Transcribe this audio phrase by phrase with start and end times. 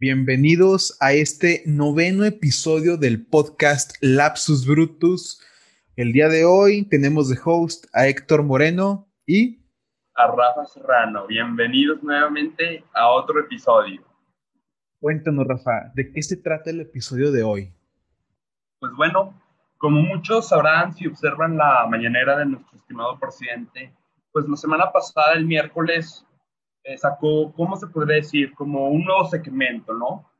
[0.00, 5.42] Bienvenidos a este noveno episodio del podcast Lapsus Brutus.
[5.96, 9.58] El día de hoy tenemos de host a Héctor Moreno y
[10.14, 11.26] a Rafa Serrano.
[11.26, 14.00] Bienvenidos nuevamente a otro episodio.
[15.00, 17.74] Cuéntanos, Rafa, ¿de qué se trata el episodio de hoy?
[18.78, 19.34] Pues bueno,
[19.78, 23.92] como muchos sabrán si observan la mañanera de nuestro estimado presidente,
[24.30, 26.24] pues la semana pasada, el miércoles,
[26.96, 28.54] sacó, ¿cómo se podría decir?
[28.54, 30.30] Como un nuevo segmento, ¿no?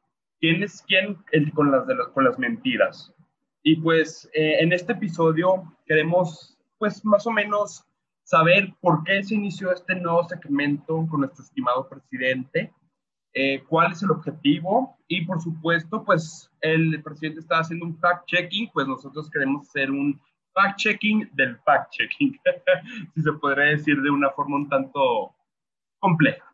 [0.40, 1.18] ¿Quién es quién
[1.54, 1.84] con, las
[2.14, 3.12] con las mentiras?
[3.62, 7.84] Y pues eh, en este episodio queremos, pues más o menos,
[8.22, 12.72] saber por qué se inició este nuevo segmento con nuestro estimado presidente,
[13.32, 18.70] eh, cuál es el objetivo y por supuesto, pues el presidente está haciendo un fact-checking,
[18.72, 20.20] pues nosotros queremos hacer un
[20.54, 22.38] fact-checking del fact-checking,
[23.14, 25.34] si se podría decir de una forma un tanto
[25.98, 26.44] compleja.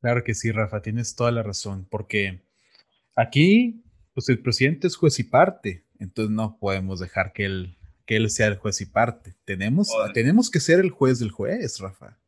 [0.00, 2.42] Claro que sí, Rafa, tienes toda la razón, porque
[3.16, 3.82] aquí,
[4.12, 8.28] pues el presidente es juez y parte, entonces no podemos dejar que él, que él
[8.30, 9.34] sea el juez y parte.
[9.44, 12.18] Tenemos, tenemos que ser el juez del juez, Rafa.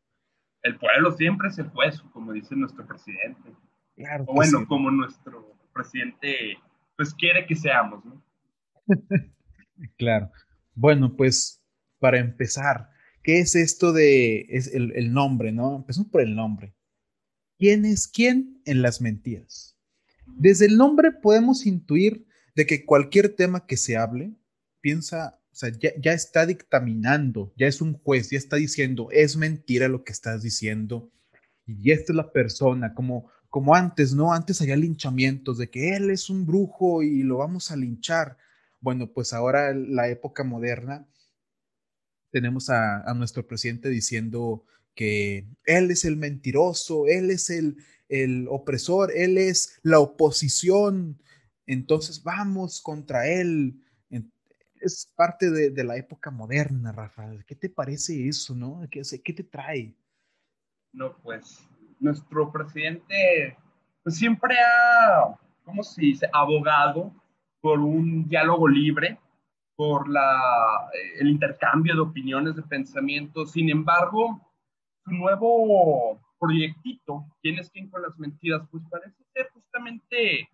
[0.63, 3.53] El pueblo siempre es el juez, como dice nuestro presidente.
[3.95, 4.25] Claro.
[4.27, 6.59] O bueno, como nuestro presidente,
[6.97, 8.23] pues quiere que seamos, ¿no?
[9.99, 10.31] claro.
[10.75, 11.63] Bueno, pues
[11.99, 12.91] para empezar,
[13.27, 15.75] ¿Qué es esto de es el, nombre, no?
[15.75, 16.77] Empezamos por el nombre.
[17.59, 19.77] ¿Quién es quién en las mentiras?
[20.27, 24.37] Desde el nombre podemos intuir de que cualquier tema que se hable,
[24.81, 29.89] piensa, o sea, ya, está dictaminando, ya es un juez, ya está diciendo, es mentira
[29.89, 31.11] lo que estás diciendo,
[31.67, 34.33] y esta es la persona, como, como antes, ¿no?
[34.33, 38.37] Antes había linchamientos de que él es un brujo y lo vamos a linchar.
[38.79, 41.09] Bueno, pues ahora la época moderna
[42.31, 47.77] tenemos a, nuestro presidente diciendo que él es el mentiroso, él es el,
[48.09, 51.21] el opresor, él es la oposición,
[51.67, 53.83] entonces vamos contra él.
[54.79, 57.45] Es parte de, la época moderna, Rafael.
[57.47, 58.87] ¿Qué te parece eso, no?
[58.91, 59.95] ¿Qué, qué te trae?
[60.93, 61.67] No, pues
[61.99, 63.57] nuestro presidente
[64.03, 67.13] pues, siempre ha, ¿cómo se dice?, abogado
[67.61, 69.19] por un diálogo libre
[69.77, 73.53] por la, eh, el intercambio de opiniones, de pensamientos.
[73.53, 74.41] Sin embargo,
[75.05, 78.63] su nuevo proyectito, ¿quién es quién con las mentiras?
[78.71, 80.49] Pues parece ser justamente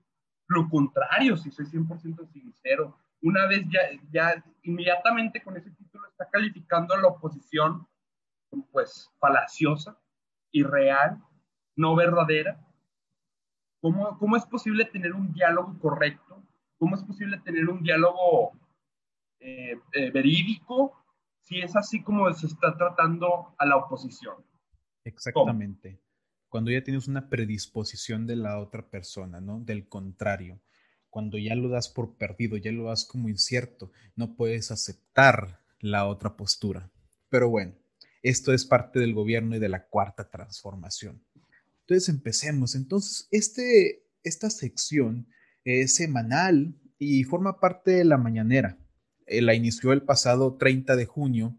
[0.48, 2.98] lo contrario, si soy 100% sincero.
[3.22, 7.86] Una vez ya, ya inmediatamente con ese título está calificando a la oposición
[8.70, 9.98] pues falaciosa,
[10.50, 11.22] irreal,
[11.76, 12.60] no verdadera.
[13.80, 16.42] ¿Cómo, ¿Cómo es posible tener un diálogo correcto?
[16.78, 18.52] ¿Cómo es posible tener un diálogo
[19.42, 20.92] eh, eh, verídico
[21.40, 24.36] si es así como se está tratando a la oposición.
[25.04, 26.00] Exactamente.
[26.48, 29.58] Cuando ya tienes una predisposición de la otra persona, ¿no?
[29.60, 30.60] Del contrario.
[31.10, 36.06] Cuando ya lo das por perdido, ya lo das como incierto, no puedes aceptar la
[36.06, 36.90] otra postura.
[37.28, 37.74] Pero bueno,
[38.22, 41.22] esto es parte del gobierno y de la cuarta transformación.
[41.80, 42.74] Entonces empecemos.
[42.74, 45.26] Entonces, este, esta sección
[45.64, 48.78] es semanal y forma parte de la mañanera.
[49.26, 51.58] Eh, la inició el pasado 30 de junio,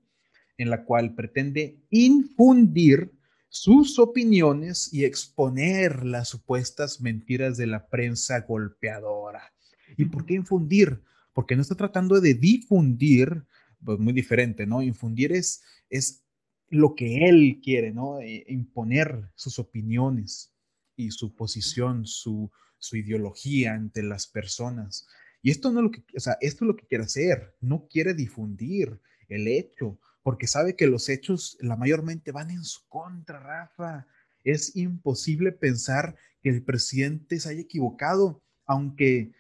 [0.58, 3.12] en la cual pretende infundir
[3.50, 9.54] sus opiniones y exponer las supuestas mentiras de la prensa golpeadora.
[9.96, 11.04] ¿Y por qué infundir?
[11.34, 13.46] Porque no está tratando de difundir,
[13.84, 14.82] pues muy diferente, ¿no?
[14.82, 16.24] Infundir es, es
[16.70, 18.20] lo que él quiere, ¿no?
[18.22, 20.52] E, imponer sus opiniones
[20.96, 25.08] y su posición, su, su ideología ante las personas.
[25.44, 27.88] Y esto no es lo que, o sea, esto es lo que quiere hacer, no
[27.90, 33.42] quiere difundir el hecho, porque sabe que los hechos la mayormente van en su contra,
[33.42, 34.08] Rafa.
[34.46, 39.34] Es imposible pensar que el presidente se haya equivocado, aunque,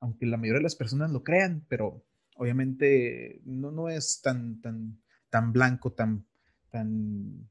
[0.00, 2.02] aunque la mayoría de las personas lo crean, pero
[2.36, 6.26] obviamente no, no es tan, tan, tan blanco, tan,
[6.70, 7.46] tan,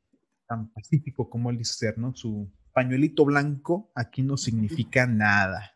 [0.48, 2.16] tan pacífico como él dice ser, ¿no?
[2.16, 5.76] Su pañuelito blanco aquí no significa nada.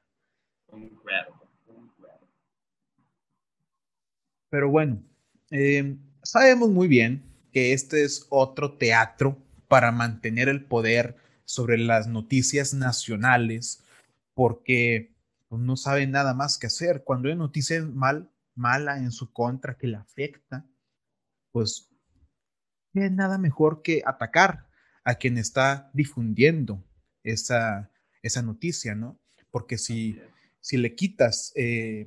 [4.53, 5.03] Pero bueno,
[5.49, 9.35] eh, sabemos muy bien que este es otro teatro
[9.67, 13.83] para mantener el poder sobre las noticias nacionales,
[14.35, 15.11] porque
[15.49, 17.03] pues, no sabe nada más que hacer.
[17.03, 20.63] Cuando hay noticia mal, mala en su contra que le afecta,
[21.51, 21.89] pues
[22.93, 24.67] no es nada mejor que atacar
[25.03, 26.85] a quien está difundiendo
[27.23, 27.89] esa,
[28.21, 29.19] esa noticia, ¿no?
[29.49, 30.21] Porque si,
[30.61, 32.05] si le quitas eh,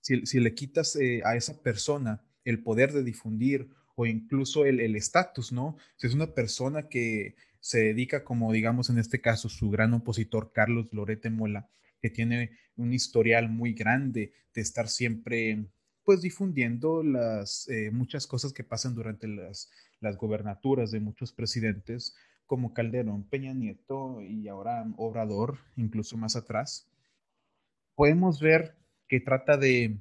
[0.00, 5.52] si, le quitas eh, a esa persona el poder de difundir o incluso el estatus,
[5.52, 5.76] ¿no?
[5.96, 10.52] Si es una persona que se dedica, como digamos en este caso, su gran opositor
[10.52, 11.68] Carlos Lorete Mola,
[12.00, 15.66] que tiene un historial muy grande de estar siempre
[16.04, 19.70] pues difundiendo las eh, muchas cosas que pasan durante las,
[20.00, 22.16] las gobernaturas de muchos presidentes
[22.46, 26.88] como Calderón, Peña Nieto y ahora Obrador, incluso más atrás,
[27.94, 28.74] podemos ver
[29.08, 29.98] que trata de,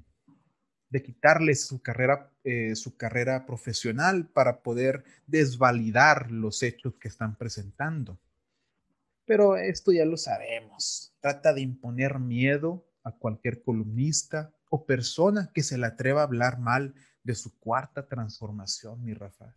[0.90, 7.36] de quitarles su carrera, eh, su carrera profesional para poder desvalidar los hechos que están
[7.38, 8.20] presentando.
[9.26, 11.14] Pero esto ya lo sabemos.
[11.20, 16.60] Trata de imponer miedo a cualquier columnista o persona que se le atreva a hablar
[16.60, 16.94] mal
[17.24, 19.54] de su cuarta transformación, mi Rafa.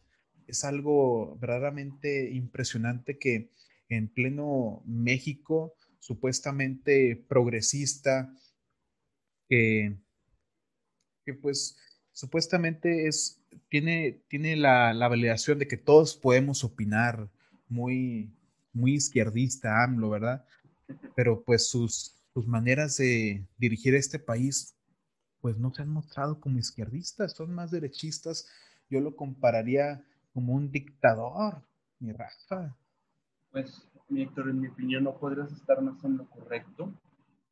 [0.47, 3.51] Es algo verdaderamente impresionante que
[3.89, 8.35] en pleno México, supuestamente progresista,
[9.51, 11.77] que, pues
[12.13, 17.29] supuestamente es, tiene, tiene la, la, validación de que todos podemos opinar
[17.69, 18.33] muy,
[18.73, 20.45] muy izquierdista, AMLO, ¿verdad?
[21.15, 24.75] Pero pues sus, sus maneras de dirigir este país
[25.41, 28.47] pues no se han mostrado como izquierdistas, son más derechistas.
[28.91, 30.05] Yo lo compararía
[30.35, 31.63] como un dictador,
[31.99, 32.77] mi Rafa.
[33.51, 36.93] Pues, Víctor, en mi opinión no podrías estar más en lo correcto.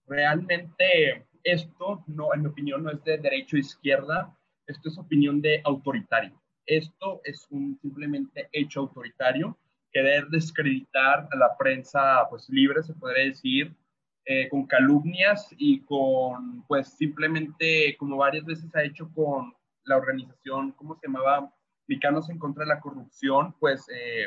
[0.09, 4.35] Realmente esto, no, en mi opinión, no es de derecho o izquierda,
[4.67, 6.41] esto es opinión de autoritario.
[6.67, 9.57] Esto es un simplemente hecho autoritario,
[9.93, 13.75] querer descreditar a la prensa pues libre, se podría decir,
[14.27, 20.73] eh, con calumnias y con, pues simplemente, como varias veces ha hecho con la organización,
[20.73, 21.51] ¿cómo se llamaba?
[21.87, 24.27] Mexicanos en contra de la corrupción, pues eh,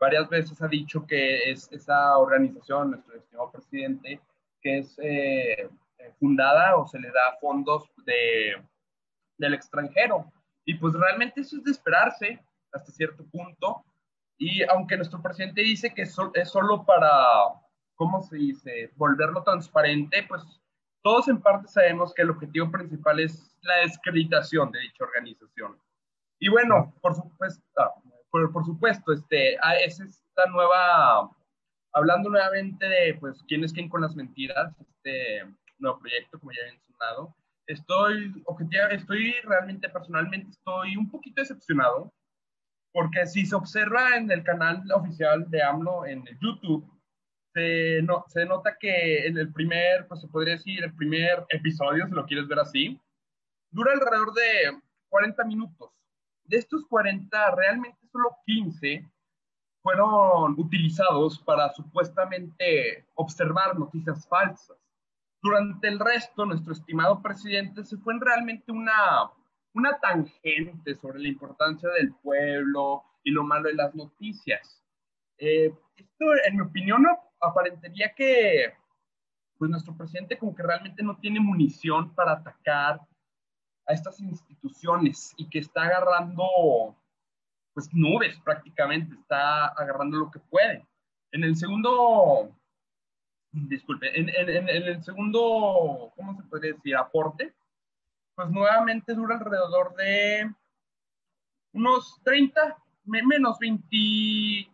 [0.00, 4.18] varias veces ha dicho que es esa organización, nuestro estimado presidente,
[4.68, 5.68] que es eh,
[6.18, 8.62] fundada o se le da fondos de,
[9.38, 10.30] del extranjero.
[10.64, 12.38] Y pues realmente eso es de esperarse
[12.72, 13.84] hasta cierto punto.
[14.36, 16.14] Y aunque nuestro presidente dice que es
[16.50, 17.10] solo para
[17.98, 18.92] ¿cómo se dice?
[18.96, 20.42] Volverlo transparente, pues
[21.02, 25.76] todos en parte sabemos que el objetivo principal es la descreditación de dicha organización.
[26.38, 27.62] Y bueno, por supuesto,
[28.30, 31.28] por, supuesto, este, ah, es esta nueva,
[31.92, 35.44] hablando nuevamente de, pues, quién es quién con las mentiras, este
[35.78, 37.36] nuevo proyecto, como ya he mencionado,
[37.66, 38.44] estoy,
[38.90, 42.12] estoy realmente, personalmente, estoy un poquito decepcionado,
[42.92, 46.90] porque si se observa en el canal oficial de AMLO en YouTube,
[47.54, 52.06] se, no, se nota que en el primer, pues se podría decir, el primer episodio,
[52.06, 53.00] si lo quieres ver así,
[53.70, 55.90] dura alrededor de 40 minutos.
[56.44, 59.06] De estos 40, realmente solo 15
[59.88, 64.76] fueron utilizados para supuestamente observar noticias falsas.
[65.42, 69.30] Durante el resto, nuestro estimado presidente se fue en realmente una,
[69.72, 74.84] una tangente sobre la importancia del pueblo y lo malo de las noticias.
[75.38, 77.06] Eh, esto, en mi opinión,
[77.40, 78.74] aparentaría que
[79.56, 83.00] pues nuestro presidente como que realmente no tiene munición para atacar
[83.86, 86.44] a estas instituciones y que está agarrando
[87.78, 90.84] pues nubes prácticamente, está agarrando lo que puede.
[91.30, 92.50] En el segundo,
[93.52, 96.96] disculpe, en, en, en el segundo, ¿cómo se puede decir?
[96.96, 97.54] Aporte,
[98.34, 100.52] pues nuevamente dura alrededor de
[101.72, 103.86] unos 30, menos 20,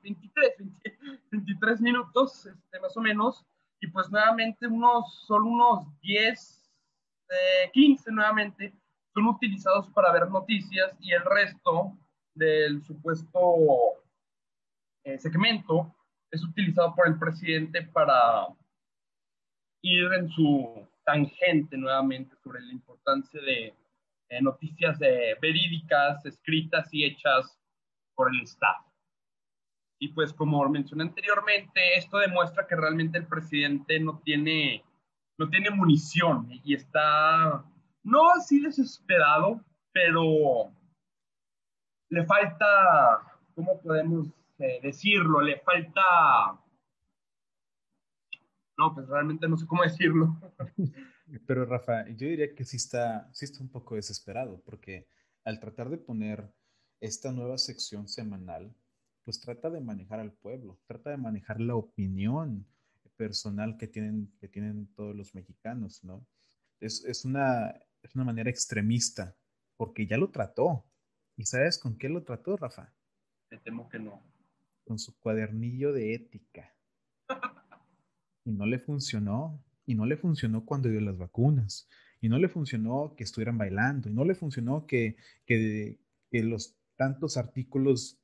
[0.03, 0.55] 23,
[1.31, 3.45] 23 minutos, este, más o menos,
[3.83, 6.73] y pues nuevamente unos, solo unos 10,
[7.71, 8.73] 15 nuevamente
[9.13, 11.99] son utilizados para ver noticias y el resto
[12.35, 13.41] del supuesto
[15.05, 15.95] eh, segmento
[16.31, 18.49] es utilizado por el presidente para
[19.83, 23.75] ir en su tangente nuevamente sobre la importancia de
[24.31, 27.59] eh, noticias eh, verídicas, escritas y hechas
[28.15, 28.85] por el Estado.
[30.01, 34.83] Y pues como mencioné anteriormente, esto demuestra que realmente el presidente no tiene,
[35.39, 37.65] no tiene munición y está,
[38.03, 39.61] no así desesperado,
[39.93, 40.73] pero
[42.15, 43.21] le falta,
[43.55, 44.29] ¿cómo podemos
[44.59, 45.41] eh, decirlo?
[45.41, 46.61] Le falta...
[48.77, 50.37] No, pues realmente no sé cómo decirlo.
[51.47, 55.09] Pero Rafa, yo diría que sí está, sí está un poco desesperado, porque
[55.45, 56.53] al tratar de poner
[57.01, 58.75] esta nueva sección semanal,
[59.25, 62.67] pues trata de manejar al pueblo, trata de manejar la opinión
[63.17, 66.27] personal que tienen, que tienen todos los mexicanos, ¿no?
[66.81, 67.71] Es, es, una,
[68.03, 69.37] es una manera extremista,
[69.77, 70.85] porque ya lo trató.
[71.37, 72.93] ¿Y sabes con qué lo trató, Rafa?
[73.51, 74.23] Me temo que no.
[74.87, 76.73] Con su cuadernillo de ética.
[78.45, 79.63] y no le funcionó.
[79.87, 81.89] Y no le funcionó cuando dio las vacunas.
[82.21, 84.09] Y no le funcionó que estuvieran bailando.
[84.09, 85.99] Y no le funcionó que, que,
[86.31, 88.19] que los tantos artículos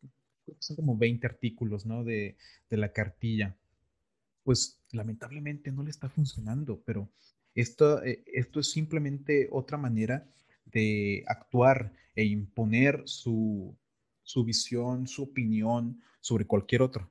[0.59, 2.05] son como 20 artículos, ¿no?
[2.05, 2.37] De,
[2.69, 3.57] de la cartilla.
[4.43, 7.09] Pues lamentablemente no le está funcionando, pero
[7.55, 10.26] esto, eh, esto es simplemente otra manera
[10.73, 13.77] de actuar e imponer su,
[14.23, 17.11] su visión, su opinión sobre cualquier otro.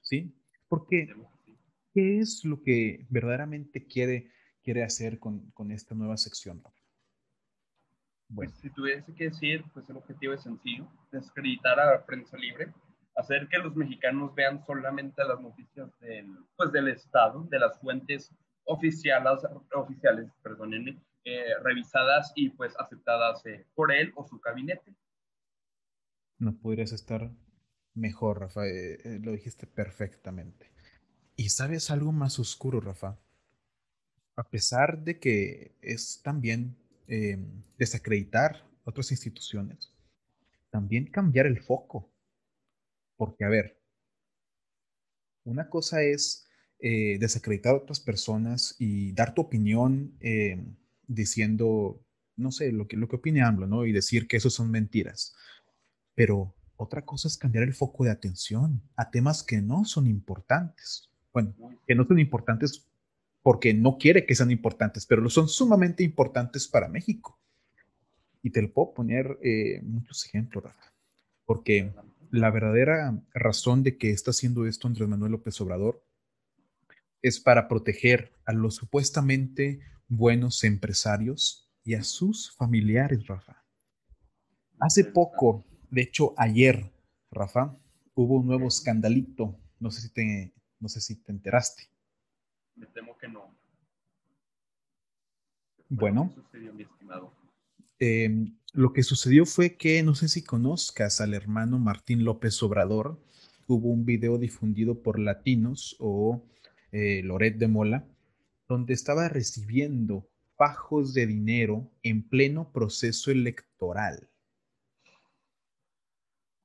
[0.00, 0.34] ¿Sí?
[0.68, 1.14] Porque,
[1.94, 4.30] ¿qué es lo que verdaderamente quiere,
[4.62, 6.62] quiere hacer con, con esta nueva sección?
[8.28, 8.50] Bueno.
[8.50, 12.72] Pues, si tuviese que decir, pues el objetivo es sencillo, desacreditar a la prensa libre,
[13.16, 18.34] hacer que los mexicanos vean solamente las noticias del, pues, del Estado, de las fuentes
[18.64, 19.40] oficiales,
[19.74, 24.92] oficiales perdónenme, eh, revisadas y pues aceptadas eh, por él o su gabinete.
[26.38, 27.30] No podrías estar
[27.94, 30.72] mejor, Rafa, eh, lo dijiste perfectamente.
[31.36, 33.20] ¿Y sabes algo más oscuro, Rafa?
[34.34, 36.76] A pesar de que es también
[37.76, 39.94] desacreditar otras instituciones,
[40.70, 42.10] también cambiar el foco.
[43.16, 43.78] Porque, a ver,
[45.44, 46.48] una cosa es
[46.80, 50.58] desacreditar a otras personas y dar tu opinión eh,
[51.06, 52.00] diciendo,
[52.36, 53.86] no sé, lo que, lo que opine AMLO, ¿no?
[53.86, 55.34] Y decir que eso son mentiras.
[56.14, 61.10] Pero otra cosa es cambiar el foco de atención a temas que no son importantes.
[61.32, 61.54] Bueno,
[61.86, 62.86] que no son importantes
[63.42, 67.38] porque no quiere que sean importantes, pero lo son sumamente importantes para México.
[68.42, 70.92] Y te lo puedo poner eh, muchos ejemplos, Rafa.
[71.44, 71.92] Porque
[72.30, 76.02] la verdadera razón de que está haciendo esto Andrés Manuel López Obrador
[77.20, 79.80] es para proteger a los supuestamente
[80.12, 83.64] buenos empresarios y a sus familiares, Rafa.
[84.78, 86.92] Hace poco, de hecho ayer,
[87.30, 87.78] Rafa,
[88.14, 89.58] hubo un nuevo escandalito.
[89.80, 91.84] No sé si te, no sé si te enteraste.
[92.76, 93.56] Me temo que no.
[95.88, 96.34] Bueno.
[97.98, 103.18] Em, lo que sucedió fue que, no sé si conozcas al hermano Martín López Obrador,
[103.66, 106.44] hubo un video difundido por Latinos o
[106.90, 108.06] eh, Loret de Mola,
[108.72, 114.28] donde estaba recibiendo fajos de dinero en pleno proceso electoral.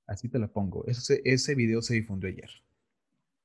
[0.06, 0.86] Así te la pongo.
[0.88, 2.50] Ese, ese video se difundió ayer.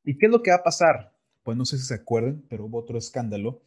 [0.04, 1.12] ¿Y qué es lo que va a pasar?
[1.42, 3.62] Pues no sé si se acuerdan, pero hubo otro escándalo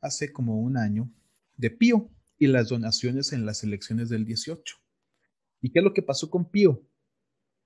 [0.00, 1.10] hace como un año
[1.56, 4.76] de Pío y las donaciones en las elecciones del 18.
[5.60, 6.82] ¿Y qué es lo que pasó con Pío?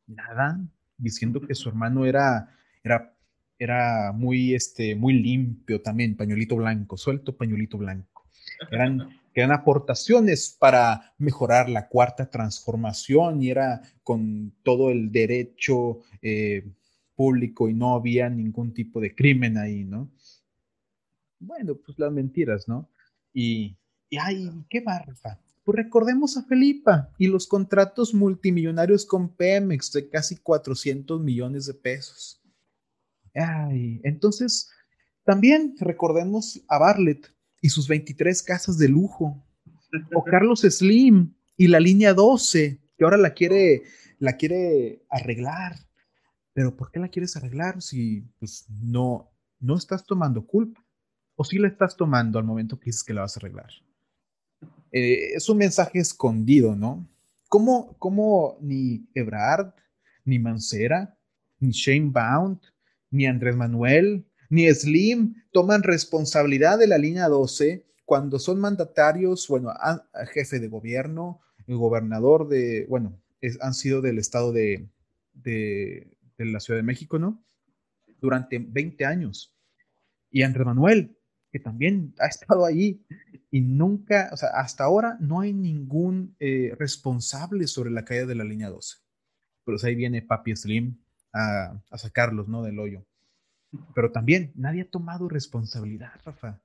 [0.07, 0.61] Nada,
[0.97, 3.17] diciendo que su hermano era, era
[3.63, 8.25] era muy, este, muy limpio también, pañuelito blanco, suelto pañuelito blanco.
[8.71, 16.69] Eran, eran aportaciones para mejorar la cuarta transformación y era con todo el derecho eh,
[17.15, 20.11] público y no había ningún tipo de crimen ahí, ¿no?
[21.39, 22.89] Bueno, pues las mentiras, ¿no?
[23.33, 23.77] Y,
[24.11, 25.41] y ay, qué barba.
[25.65, 31.75] Pues recordemos a Felipa y los contratos multimillonarios con Pemex de casi 400 millones de
[31.75, 32.42] pesos.
[33.35, 34.71] Ay, entonces,
[35.25, 39.43] también recordemos a Bartlett y sus 23 casas de lujo,
[40.15, 43.83] o Carlos Slim y la línea 12, que ahora la quiere,
[44.19, 45.77] la quiere arreglar.
[46.53, 50.85] Pero ¿por qué la quieres arreglar si pues, no, no estás tomando culpa?
[51.35, 53.71] ¿O si la estás tomando al momento que dices que la vas a arreglar?
[54.91, 57.09] Eh, es un mensaje escondido, ¿no?
[57.49, 59.73] ¿Cómo, cómo ni Ebrard,
[60.25, 61.17] ni Mancera,
[61.59, 62.61] ni Shane Bound,
[63.13, 69.73] ni Andrés Manuel, ni Slim toman responsabilidad de la línea 12 cuando son mandatarios, bueno,
[70.33, 73.23] jefe de gobierno, el gobernador de, bueno,
[73.61, 74.89] han sido del estado de,
[75.33, 77.45] de, la Ciudad de México, ¿no?
[78.21, 79.57] Durante 20 años.
[80.31, 81.17] Y Andrés Manuel,
[81.51, 83.05] que también ha estado ahí
[83.51, 88.35] y nunca, o sea, hasta ahora no hay ningún eh, responsable sobre la caída de
[88.35, 88.99] la línea 12.
[89.65, 91.02] Pero ahí viene Papi Slim
[91.33, 92.63] a, sacarlos, ¿no?
[92.63, 93.05] Del hoyo.
[93.95, 96.61] Pero también nadie ha tomado responsabilidad, Rafa.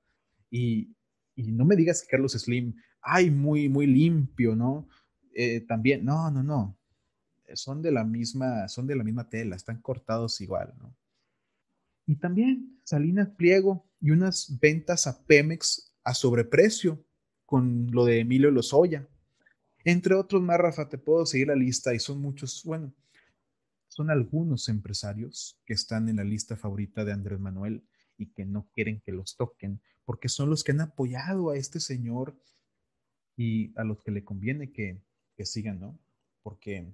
[0.50, 0.94] Y,
[1.36, 4.88] no me digas que Carlos Slim, ay, muy, muy limpio, ¿no?
[5.34, 6.76] Eh, también, no, no, no.
[7.54, 10.94] Son de la misma, son de la misma tela, están cortados igual, ¿no?
[12.06, 17.04] Y también Salinas Pliego y unas ventas a Pemex a sobreprecio
[17.44, 19.06] con lo de Emilio Lozoya.
[19.84, 22.92] Entre otros más, Rafa, te puedo seguir la lista y son muchos, bueno,
[23.98, 27.82] son algunos empresarios que están en la lista favorita de Andrés Manuel
[28.16, 31.80] y que no quieren que los toquen, porque son los que han apoyado a este
[31.80, 32.36] señor
[33.36, 35.00] y a los que le conviene que,
[35.44, 35.98] sigan, ¿no?
[36.44, 36.86] Porque,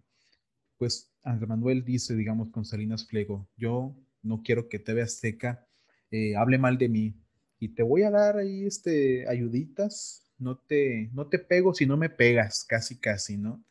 [0.78, 5.66] pues, Andrés Manuel dice, digamos, con Salinas Pliego, yo no quiero que TV Azteca
[6.10, 7.14] eh, hable mal de mí
[7.60, 11.98] y te voy a dar ahí, este, ayuditas, no te, no te pego si no
[11.98, 13.62] me pegas, casi, casi, ¿no?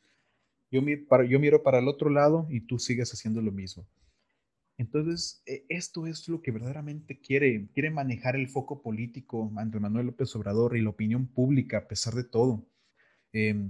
[0.73, 3.87] Yo, yo miro para el otro lado y tú sigues haciendo lo mismo.
[4.75, 10.07] Entonces, e, esto es lo que verdaderamente quiere, quiere manejar el foco político Andrés Manuel
[10.07, 12.65] López Obrador y la opinión pública a pesar de todo.
[13.31, 13.69] Em,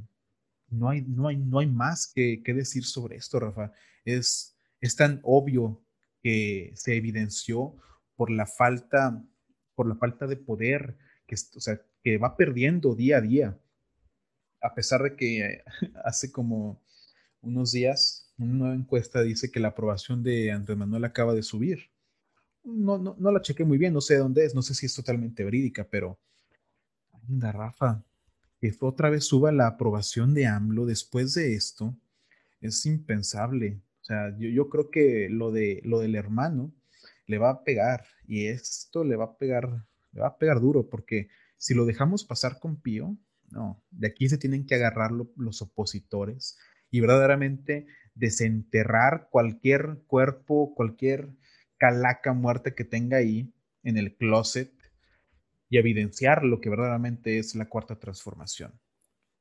[0.69, 3.73] no, hay, no, hay, no hay más que, decir sobre esto, Rafa.
[4.05, 5.83] Es, es tan obvio
[6.21, 7.75] que se evidenció
[8.15, 9.21] por la falta,
[9.75, 13.59] por la falta de poder que, o sea, que va perdiendo día a día.
[14.61, 15.63] A pesar de que
[16.05, 16.81] hace como
[17.43, 21.91] unos días una nueva encuesta dice que la aprobación de Andrés Manuel acaba de subir.
[22.63, 24.95] No, no, no la chequé muy bien, no sé dónde es, no sé si es
[24.95, 26.17] totalmente verídica, pero
[27.27, 28.03] anda, Rafa,
[28.59, 31.95] que otra vez suba la aprobación de AMLO después de esto,
[32.61, 33.81] es impensable.
[34.01, 36.71] O sea, yo, yo creo que lo, de, lo del hermano
[37.27, 40.89] le va a pegar y esto le va a pegar, le va a pegar duro
[40.89, 43.15] porque si lo dejamos pasar con Pío,
[43.51, 46.57] no, de aquí se tienen que agarrar los opositores
[46.93, 51.27] y verdaderamente desenterrar cualquier cuerpo, cualquier
[51.79, 54.71] calaca muerta que tenga ahí en el closet
[55.69, 58.79] y evidenciar lo que verdaderamente es la cuarta transformación.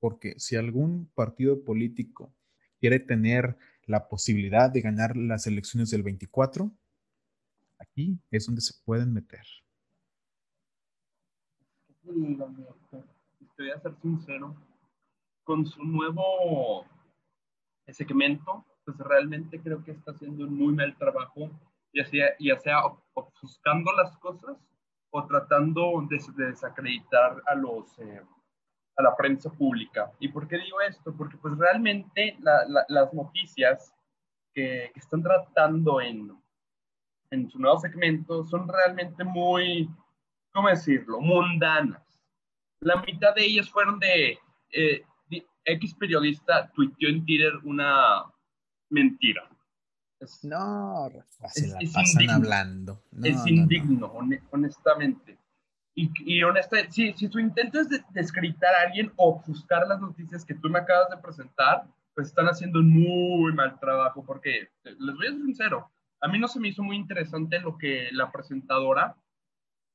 [0.01, 2.33] Porque si algún partido político
[2.81, 6.73] quiere tener la posibilidad de ganar las elecciones del 24,
[7.79, 9.45] aquí es donde se pueden meter.
[13.43, 14.57] Estoy a ser sincero,
[15.45, 16.87] con su nuevo
[17.89, 21.51] segmento, pues realmente creo que está haciendo un muy mal trabajo,
[21.93, 22.83] ya sea, ya sea
[23.15, 24.57] ofuscando las cosas
[25.11, 27.99] o tratando de, desacreditar a los...
[27.99, 28.23] Eh,
[28.97, 30.13] a la prensa pública.
[30.19, 31.15] ¿Y por qué digo esto?
[31.17, 33.95] Porque pues realmente las noticias
[34.53, 36.31] que, están tratando en,
[37.31, 39.89] en su nuevo segmento son realmente muy,
[40.53, 42.03] ¿cómo decirlo?, mundanas.
[42.81, 44.39] La mitad de ellas fueron de
[44.73, 45.05] eh,
[45.65, 48.25] X periodista tuiteó en Twitter una
[48.91, 49.49] mentira.
[50.43, 51.11] no,
[51.49, 53.03] se la pasan hablando.
[53.23, 54.13] es indigno,
[54.51, 55.39] honestamente.
[55.95, 60.45] Y, y honestamente, si, si tu intento es descritar a alguien o ofuscar las noticias
[60.45, 65.17] que tú me acabas de presentar, pues están haciendo un muy mal trabajo, porque les
[65.17, 68.31] voy a ser sincero, a mí no se me hizo muy interesante lo que la
[68.31, 69.17] presentadora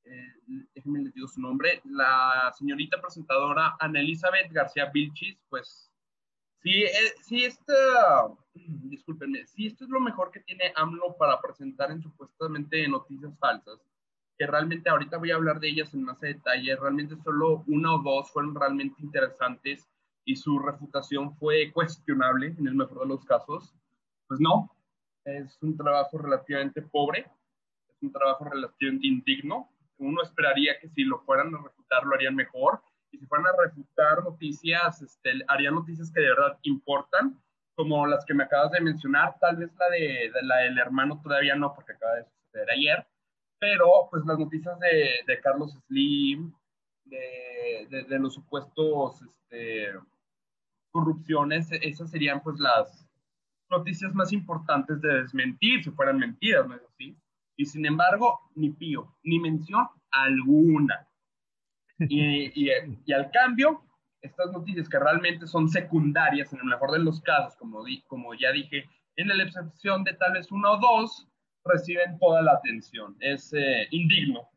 [0.09, 5.91] eh, déjenme les digo su nombre, la señorita presentadora Ana Elizabeth García Vilchis, pues
[6.61, 7.73] sí, eh, sí, esta,
[8.53, 13.79] discúlpenme, sí, esto es lo mejor que tiene AMLO para presentar en supuestamente noticias falsas,
[14.37, 17.99] que realmente ahorita voy a hablar de ellas en más detalle, realmente solo una o
[17.99, 19.87] dos fueron realmente interesantes
[20.23, 23.73] y su refutación fue cuestionable en el mejor de los casos.
[24.27, 24.69] Pues no,
[25.23, 27.31] es un trabajo relativamente pobre,
[27.87, 32.35] es un trabajo relativamente indigno, uno esperaría que si lo fueran a refutar lo harían
[32.35, 32.81] mejor
[33.11, 37.41] y si fueran a refutar noticias, este, harían noticias que de verdad importan,
[37.75, 41.55] como las que me acabas de mencionar, tal vez la de, la del hermano todavía
[41.55, 43.07] no, porque acaba de suceder ayer,
[43.59, 46.53] pero pues las noticias de, Carlos Slim,
[47.05, 49.93] de, de, los supuestos este,
[50.91, 53.07] corrupciones, esas serían pues las
[53.69, 57.15] noticias más importantes de desmentir, si fueran mentiras, ¿no es así?
[57.57, 61.07] Y sin embargo, ni pío, ni mención alguna.
[61.99, 63.81] Y, y, al cambio,
[64.21, 68.35] estas noticias que realmente son secundarias en el mejor de los casos, como, di, como
[68.35, 71.27] ya dije, en la excepción de tal vez uno o dos,
[71.65, 73.17] reciben toda la atención.
[73.19, 74.47] Es eh, indigno,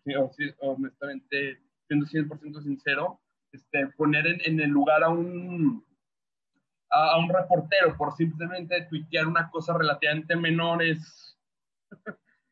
[0.61, 3.19] honestamente, siendo 100% sincero,
[3.53, 5.83] este, poner en, en, el lugar a un,
[6.91, 11.31] a, a, un reportero por simplemente tuitear una cosa relativamente menor es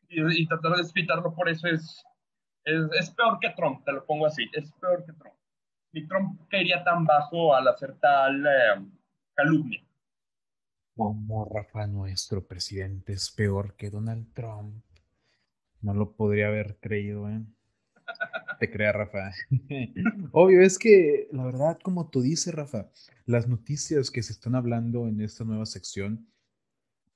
[0.09, 2.03] y, tratar de explicarlo por eso es,
[2.65, 5.35] es, peor que Trump, te lo pongo así, es peor que Trump.
[5.91, 8.85] Ni Trump caería tan bajo al hacer tal eh,
[9.33, 9.83] calumnia.
[10.95, 14.83] Como Rafa, nuestro presidente es peor que Donald Trump.
[15.81, 17.41] No lo podría haber creído, ¿eh?
[18.59, 19.31] Te crea, Rafa.
[20.31, 22.89] Obvio, es que la verdad, como tú dices, Rafa,
[23.25, 26.27] las noticias que se están hablando en esta nueva sección,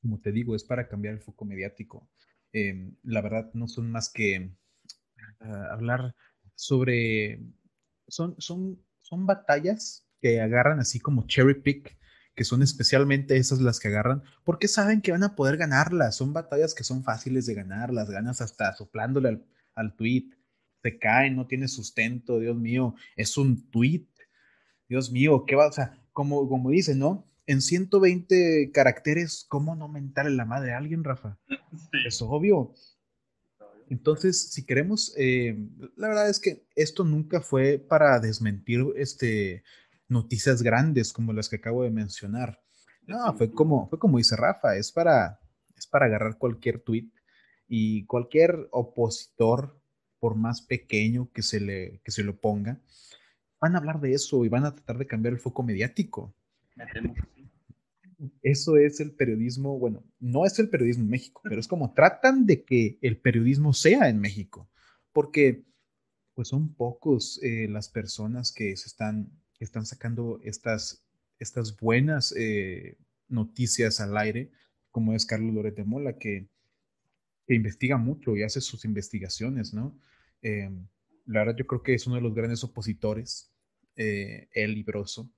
[0.02, 2.08] como te digo, es para cambiar el foco mediático.
[2.54, 4.52] Em, la verdad no son más que
[5.39, 6.16] ah, hablar
[6.56, 7.42] sobre,
[8.08, 11.98] son, son, son batallas que agarran así como cherry pick,
[12.36, 16.16] que son especialmente esas las que agarran, porque saben que van a poder ganarlas.
[16.16, 20.30] Son batallas que son fáciles de ganar, las ganas hasta soplándole al, al tweet.
[20.84, 24.08] Se caen, no tiene sustento, Dios mío, es un tweet.
[24.88, 25.68] Dios mío, ¿qué va?
[25.68, 27.28] O sea, como, como dice, ¿no?
[27.46, 31.38] En 120 caracteres, ¿cómo no mentarle la madre a alguien, Rafa?
[32.06, 32.74] Es obvio.
[33.90, 35.58] Entonces, si queremos, eh,
[35.98, 39.64] la verdad es que esto nunca fue para desmentir este,
[40.08, 42.62] noticias grandes como las que acabo de mencionar.
[43.06, 45.40] No, fue como, fue como dice Rafa, es para,
[45.76, 47.10] es para agarrar cualquier tweet
[47.68, 49.80] y cualquier opositor,
[50.20, 52.80] por más pequeño que se le, que se lo ponga,
[53.60, 56.34] van a hablar de eso y van a tratar de cambiar el foco mediático.
[58.42, 62.46] Eso es el periodismo, bueno, no es el periodismo en México, pero es como tratan
[62.46, 64.70] de que el periodismo sea en México,
[65.12, 65.64] porque
[66.34, 71.06] pues son pocos eh, las personas que están, están sacando estas,
[71.40, 74.52] estas buenas eh, noticias al aire,
[74.92, 76.48] como es Carlos Loret Mola, que,
[77.46, 79.98] que, investiga mucho y hace sus investigaciones, ¿no?
[80.42, 80.70] Eh,
[81.26, 83.50] la verdad yo creo que es uno de los grandes opositores,
[83.96, 85.30] el libroso,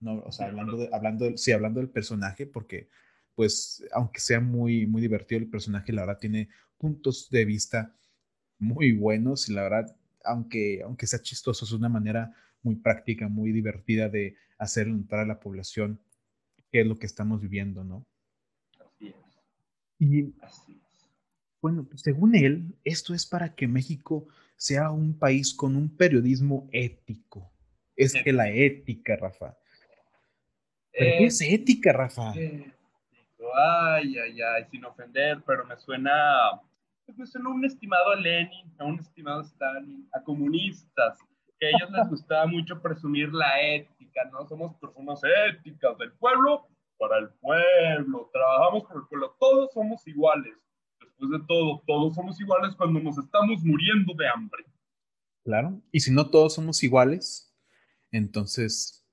[0.00, 0.20] ¿no?
[0.20, 2.88] O sea, hablando, de, hablando, sí, hablando del personaje, porque
[3.34, 7.94] pues aunque sea muy, muy divertido el personaje, la verdad tiene puntos de vista
[8.58, 13.52] muy buenos y la verdad aunque, aunque sea chistoso, es una manera muy práctica, muy
[13.52, 16.00] divertida de hacer notar a la población
[16.70, 18.06] qué es lo que estamos viviendo, ¿no?
[18.78, 19.16] Así es.
[19.98, 20.34] Y
[21.60, 26.68] bueno, pues, según él, esto es para que México sea un país con un periodismo
[26.72, 27.50] ético.
[27.96, 29.58] Es que la ética, Rafa.
[30.92, 32.32] ¿Qué es ética, Rafa?
[32.32, 36.60] Ay, ay, ay, sin ofender, pero me suena
[37.16, 41.18] pues son un estimado Lenin, a un estimado Stalin, a comunistas,
[41.58, 44.46] que a ellos les gustaba mucho presumir la ética, ¿no?
[44.46, 45.20] Somos personas
[45.50, 46.66] éticas del pueblo
[46.98, 50.54] para el pueblo, trabajamos por el pueblo, todos somos iguales.
[51.00, 54.64] Después de todo, todos somos iguales cuando nos estamos muriendo de hambre.
[55.44, 57.56] Claro, y si no todos somos iguales,
[58.10, 59.06] entonces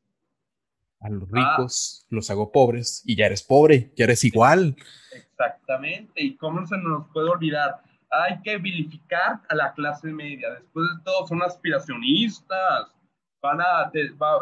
[1.05, 1.57] a los ah.
[1.57, 4.75] ricos los hago pobres y ya eres pobre, ya eres igual.
[5.11, 10.85] Exactamente, y cómo se nos puede olvidar, hay que vilificar a la clase media, después
[10.95, 12.87] de todo son aspiracionistas,
[13.41, 13.91] van a,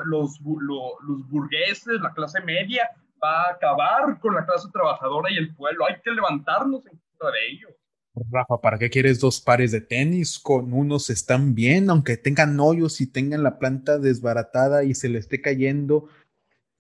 [0.06, 2.90] los, los burgueses, la clase media,
[3.22, 7.32] va a acabar con la clase trabajadora y el pueblo, hay que levantarnos en contra
[7.32, 7.72] de ellos.
[8.32, 10.38] Rafa, ¿para qué quieres dos pares de tenis?
[10.38, 15.18] Con unos están bien, aunque tengan hoyos y tengan la planta desbaratada y se le
[15.18, 16.10] esté cayendo.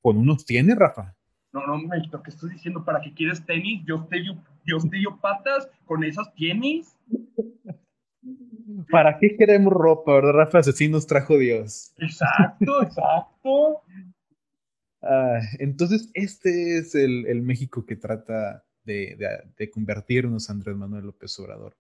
[0.03, 1.15] Con unos tiene, Rafa.
[1.53, 3.85] No, no, lo que estoy diciendo, ¿para qué quieres tenis?
[3.85, 4.21] Yo te
[4.65, 6.97] yo te patas con esas tenis.
[8.91, 10.59] ¿Para qué queremos ropa, verdad, Rafa?
[10.59, 11.93] Así nos trajo Dios.
[11.99, 13.81] Exacto, exacto.
[15.01, 19.17] Ah, entonces, este es el, México que trata de,
[19.57, 21.77] de, convertirnos Andrés Manuel López Obrador.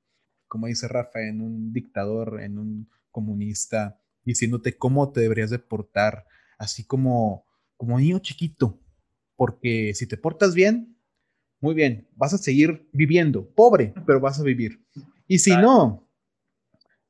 [0.47, 6.25] Como dice Rafa, en un dictador, en un comunista, diciéndote cómo te deberías de portar,
[6.57, 7.45] así como,
[7.83, 8.79] como niño chiquito,
[9.35, 10.95] porque si te portas bien,
[11.59, 14.81] muy bien, vas a seguir viviendo, pobre, pero vas a vivir.
[15.27, 16.07] Y si no,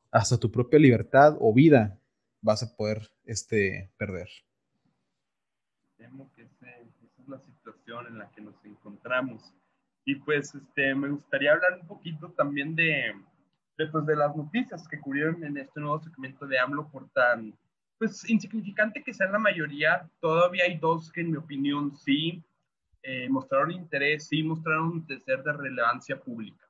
[0.09, 1.99] hasta tu propia libertad o vida
[2.41, 4.27] vas a poder este, perder.
[5.95, 9.53] Temo que esa es la situación en la que nos encontramos.
[10.05, 13.13] Y pues este, me gustaría hablar un poquito también de,
[13.77, 17.53] de, pues, de las noticias que cubrieron en este nuevo segmento de AMLO por tan
[18.03, 22.43] pues insignificante que sean la mayoría, todavía hay dos que en mi opinión sí
[23.01, 26.67] eh, mostraron interés, sí mostraron un ser de relevancia pública.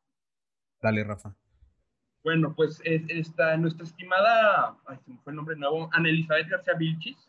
[0.79, 1.35] Dale, Rafa.
[2.23, 6.75] Bueno, pues esta, nuestra estimada, ay, se me fue el nombre nuevo, Ana Elizabeth García
[6.75, 7.27] Vilchis,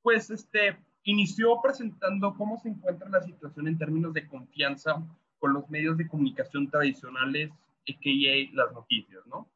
[0.00, 5.02] pues este, inició presentando cómo se encuentra la situación en términos de confianza
[5.38, 7.50] con los medios de comunicación tradicionales,
[7.86, 8.56] a.k.a.
[8.56, 9.46] las noticias, ¿no?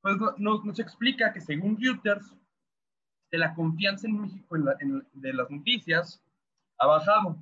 [0.00, 2.34] Pues nos, nos explica que según Reuters,
[3.34, 4.56] de la confianza en México
[5.12, 6.22] de las noticias
[6.78, 7.36] ha bajado.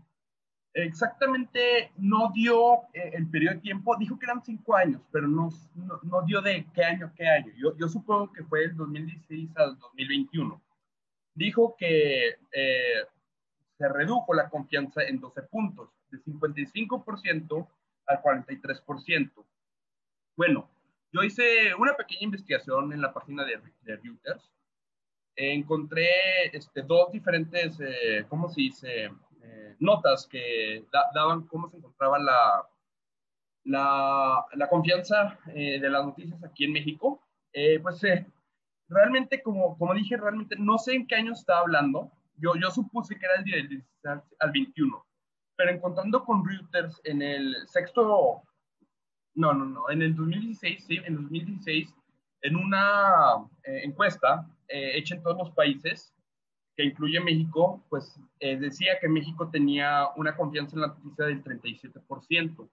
[0.73, 5.51] Exactamente no dio eh, el periodo de tiempo, dijo que eran cinco años, pero no,
[5.75, 7.53] no, dio de qué año qué año.
[7.59, 10.63] Yo, yo supongo que fue el 2016 al 2021.
[11.35, 13.03] Dijo que eh,
[13.77, 17.69] se redujo la confianza en 12 puntos, de 55%
[18.07, 19.31] al 43%.
[20.39, 20.71] Bueno,
[21.13, 24.53] yo hice una pequeña investigación en la página de, de Reuters
[25.37, 26.07] encontré
[26.53, 29.05] este, dos diferentes, eh, ¿cómo se dice?
[29.43, 32.69] Eh, notas que daban cómo se encontraba la,
[33.65, 37.23] la, confianza eh, de las noticias aquí en México.
[37.83, 38.03] pues
[38.89, 42.11] realmente, como, como dije, realmente no sé en qué año estaba hablando.
[42.37, 43.89] Yo, yo supuse que era el 16
[44.39, 45.07] al 21.
[45.57, 48.43] Pero encontrando con Reuters en el sexto,
[49.35, 51.95] no, no, no, en el 2016, sí, en el 2016,
[52.43, 56.15] en una encuesta eh, hecha en todos los países,
[56.75, 61.45] que incluye México, pues eh, decía que México tenía una confianza en la noticia del
[61.45, 62.71] 37%.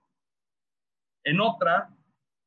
[1.25, 1.93] En otra,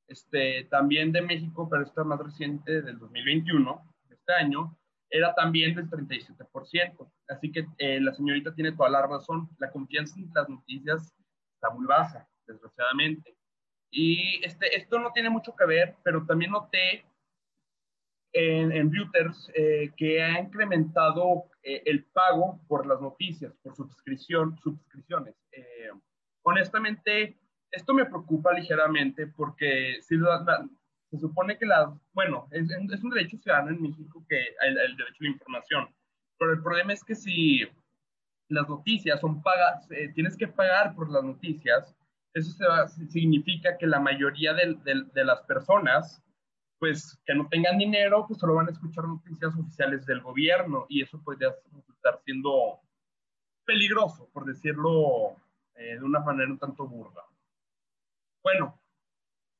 [0.08, 4.74] este, también de México, pero esta más reciente, del 2021, este año,
[5.10, 7.12] era también del 37%.
[7.28, 9.50] Así que eh, la señorita tiene toda la razón.
[9.58, 11.14] La confianza en las noticias
[11.54, 13.36] está muy baja, desgraciadamente.
[13.90, 17.04] Y este, esto no tiene mucho que ver, pero también noté
[18.32, 24.58] en, en Reuters eh, que ha incrementado eh, el pago por las noticias, por suscripción,
[24.58, 25.34] suscripciones.
[25.52, 25.90] Eh,
[26.42, 27.36] honestamente,
[27.70, 30.16] esto me preocupa ligeramente porque si
[31.10, 34.96] se supone que la, bueno, es, es, un derecho ciudadano en México que el, el,
[34.96, 35.88] derecho a la información,
[36.38, 37.62] pero el problema es que si
[38.48, 41.94] las noticias son pagas, tienes que pagar por las noticias,
[42.34, 42.54] eso
[43.08, 46.22] significa que la mayoría de, de, de, las personas,
[46.82, 51.00] pues que no tengan dinero, pues solo van a escuchar noticias oficiales del gobierno y
[51.00, 52.80] eso podría resultar siendo
[53.64, 55.36] peligroso, por decirlo
[55.76, 57.22] eh, de una manera un tanto burda.
[58.42, 58.82] Bueno,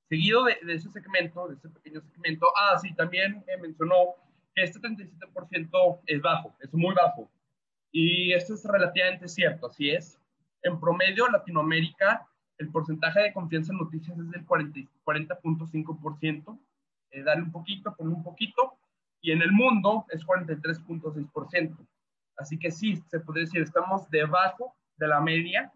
[0.08, 4.16] seguido de, de, ese segmento, de ese pequeño segmento, ah, sí, también mencionó
[4.52, 7.30] que este 37% es bajo, es muy bajo.
[7.92, 10.18] Y esto es relativamente cierto, así es.
[10.64, 12.26] En promedio, Latinoamérica
[12.58, 16.58] el porcentaje de confianza en noticias es del 40.5%,
[17.12, 18.78] eh, dale un poquito, pon un poquito,
[19.20, 21.76] y en el mundo es 43.6%.
[22.36, 25.72] Así que sí, se puede decir, estamos debajo de la media,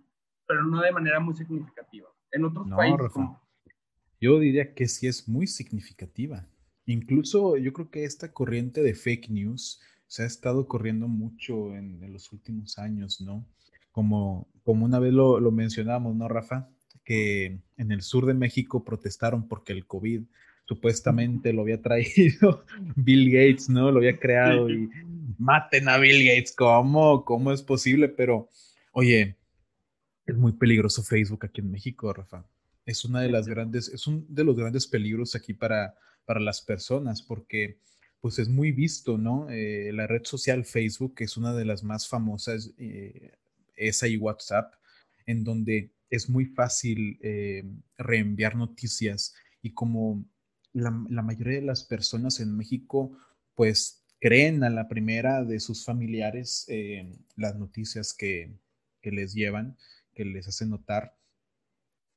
[0.47, 2.09] pero no de manera muy significativa.
[2.33, 2.99] En otros no, países...
[2.99, 3.41] Rafa,
[4.21, 6.49] Yo diría que sí es muy significativa.
[6.87, 12.03] Incluso yo creo que esta corriente de fake news se ha estado corriendo mucho en,
[12.03, 13.47] en los últimos años, ¿no?
[13.93, 16.69] Como, como una vez lo, lo mencionamos, ¿no, Rafa?
[17.07, 20.25] que en el sur de México protestaron porque el COVID
[20.67, 22.65] supuestamente lo había traído
[22.97, 23.91] Bill Gates, ¿no?
[23.91, 24.91] Lo había creado y
[25.39, 27.25] maten a Bill Gates, ¿cómo?
[27.25, 28.09] ¿Cómo es posible?
[28.09, 28.49] Pero,
[28.93, 29.37] oye,
[30.27, 32.45] es muy peligroso Facebook aquí en México, Rafa.
[32.85, 36.61] Es una de las grandes, es un de los grandes peligros aquí para, para las
[36.61, 37.79] personas, porque
[38.21, 39.49] pues es muy visto, ¿no?
[39.51, 43.33] Eh, la red social Facebook es una de las más famosas, eh,
[43.77, 44.75] esa y WhatsApp,
[45.27, 47.65] en donde es muy fácil eh,
[47.99, 50.25] reenviar noticias y como
[50.77, 53.17] la, mayoría de las personas en México
[53.55, 58.53] pues creen a la primera de sus familiares eh, las noticias que,
[59.01, 59.77] que, les llevan,
[60.15, 61.17] que les hacen notar,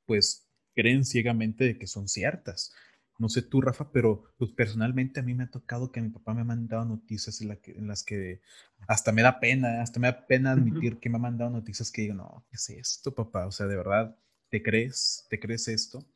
[0.06, 2.72] pues creen ciegamente de que son ciertas.
[3.18, 6.34] No sé tú, Rafa, pero pues, personalmente a mí me ha tocado que mi papá
[6.34, 8.40] me ha mandado noticias en, en, las que
[8.88, 12.02] hasta me da pena, hasta me da pena admitir que me ha mandado noticias que
[12.02, 13.46] digo, no, ¿qué es esto, papá?
[13.46, 14.16] O sea, de verdad,
[14.48, 15.26] ¿te crees?
[15.30, 16.06] ¿Te crees esto?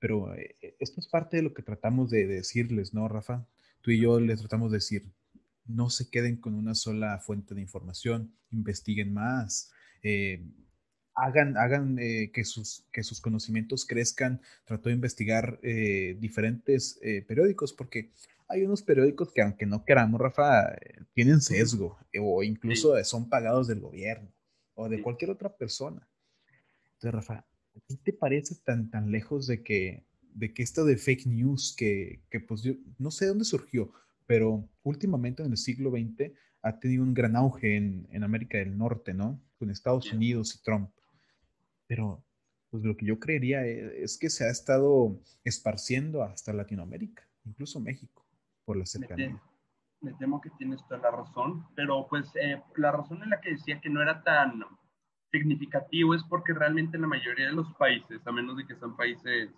[0.00, 3.46] Pero eh, eh, esto es parte de lo que tratamos de, de decirles, ¿no, Rafa?
[3.80, 5.12] Tú y yo les tratamos de decir,
[5.74, 9.72] no se queden con una sola fuente de información, investiguen más.
[10.02, 10.44] Eh,
[11.14, 14.40] hagan, hagan eh, que, sus, que sus conocimientos crezcan.
[14.64, 18.10] Trató de investigar eh, diferentes periódicos porque
[18.48, 20.76] hay unos periódicos que aunque no queramos, Rafa,
[21.12, 24.32] tienen sesgo o incluso son pagados del gobierno
[24.74, 26.08] o de cualquier otra persona.
[26.94, 27.46] Entonces, Rafa,
[27.80, 31.74] ¿a ti te parece tan, tan lejos de que, de que esto de fake news
[31.76, 33.92] que, que pues yo no sé dónde surgió,
[34.26, 38.76] pero últimamente en el siglo XX ha tenido un gran auge en, en América del
[38.76, 39.40] Norte, ¿no?
[39.58, 40.90] Con Estados Unidos y Trump
[41.90, 42.22] pero
[42.70, 47.80] pues lo que yo creería e, es que se ha estado esparciendo hasta Latinoamérica, incluso
[47.80, 48.24] México,
[48.64, 49.42] por la cercanía.
[50.00, 53.50] Me, temo que tienes toda la razón, pero pues eh, la razón en la que
[53.50, 54.62] decía que no era tan
[55.30, 59.50] significativo es porque realmente la mayoría de los países, a menos de que sean países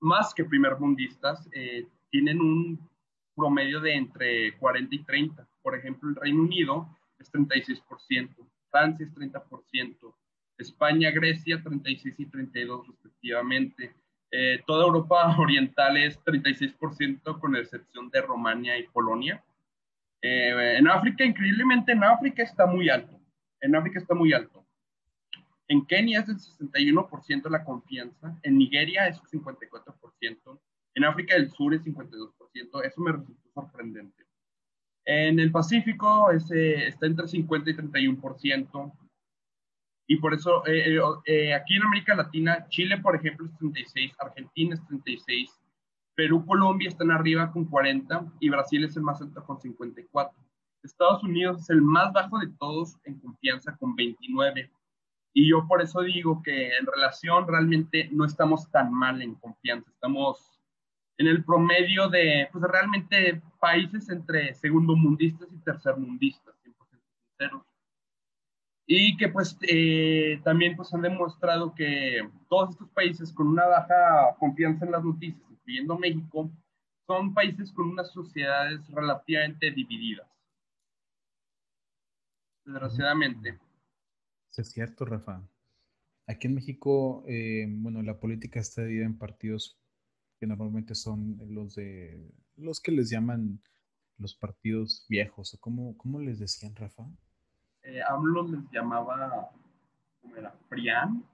[0.00, 2.90] más que primermundistas, eh, tienen un
[3.36, 5.46] promedio de entre 40 y 30.
[5.62, 8.34] Por ejemplo, el Reino Unido es 36%,
[8.70, 10.14] Francia es 30%,
[10.58, 13.94] España, Grecia, 36 y 32 respectivamente.
[14.30, 19.42] Eh, toda Europa oriental es 36% con excepción de Romania y Polonia.
[20.22, 23.19] Eh, en África, increíblemente, en África está muy alto.
[23.60, 24.66] En África está muy alto.
[25.68, 28.36] En Kenia es del 61% la confianza.
[28.42, 30.60] En Nigeria es 54%.
[30.94, 32.84] En África del Sur es 52%.
[32.84, 34.24] Eso me resultó sorprendente.
[35.04, 38.92] En el Pacífico es, está entre 50 y 31%.
[40.10, 44.12] Y por eso eh, eh, eh, aquí en América Latina, Chile, por ejemplo, es 36,
[44.18, 45.60] Argentina es 36,
[46.16, 50.36] Perú, Colombia están arriba con 40 y Brasil es el más alto con 54.
[50.82, 54.70] Estados Unidos es el más bajo de todos en confianza con 29.
[55.32, 59.90] Y yo por eso digo que en relación realmente no estamos tan mal en confianza.
[59.90, 60.60] Estamos
[61.18, 67.00] en el promedio de, pues realmente países entre segundo mundistas y tercermundistas, 100%
[67.38, 67.70] sinceros
[68.92, 74.34] y que pues eh, también pues han demostrado que todos estos países con una baja
[74.40, 76.50] confianza en las noticias, incluyendo México,
[77.06, 80.26] son países con unas sociedades relativamente divididas.
[82.64, 83.58] Desgraciadamente.
[84.56, 85.42] Es cierto, Rafa.
[86.26, 89.78] Aquí en México, eh, bueno, la política está dividida en partidos
[90.38, 93.60] que normalmente son los de los que les llaman
[94.18, 97.04] los partidos viejos, o cómo, cómo les decían, Rafa?
[97.82, 99.50] Eh, AMLO les llamaba,
[100.20, 100.54] ¿cómo era?
[100.68, 101.24] ¿Prián?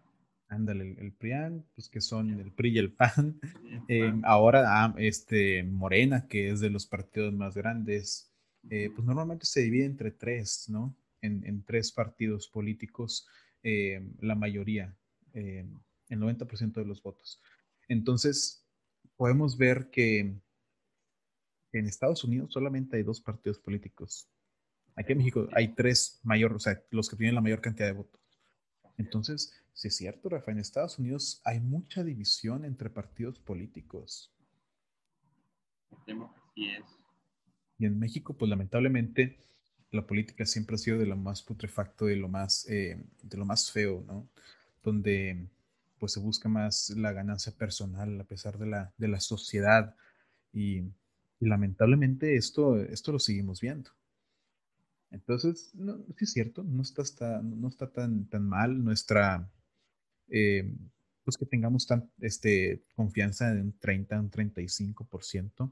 [0.49, 3.41] Ándale, el, PRIAN, pues que son el PRI y el PAN.
[3.89, 8.33] Eh, ahora ah, este Morena, que es de los partidos más grandes,
[8.69, 10.93] eh, pues normalmente se divide entre tres, ¿no?
[11.27, 13.29] En, en tres partidos políticos,
[13.63, 14.97] eh, la mayoría,
[15.35, 15.69] el
[16.09, 17.43] 90% de los votos.
[17.89, 18.65] Entonces,
[19.17, 20.41] podemos ver que
[21.73, 24.29] en Estados Unidos solamente hay dos partidos políticos.
[24.95, 27.93] Aquí en México hay tres mayor, o sea, los que tienen la mayor cantidad de
[27.93, 28.21] votos.
[28.97, 34.33] Entonces, sí es cierto, Rafa, en Estados Unidos hay mucha división entre partidos políticos.
[36.57, 36.85] Es.
[37.79, 39.39] Y en México, pues lamentablemente,
[39.97, 43.45] la política siempre ha sido de lo más putrefacto, de lo más, eh, de lo
[43.45, 44.29] más feo, ¿no?
[44.83, 45.49] Donde
[45.99, 49.97] pues se busca más la ganancia personal a pesar de la, de la sociedad
[50.53, 50.85] y,
[51.39, 53.91] lamentablemente esto, esto lo seguimos viendo.
[55.11, 57.03] Entonces, no, sí es cierto, no está,
[57.43, 59.51] no está tan, tan mal nuestra,
[60.29, 60.75] eh,
[61.25, 65.71] pues que tengamos tan, este, confianza en un 30, un 35%.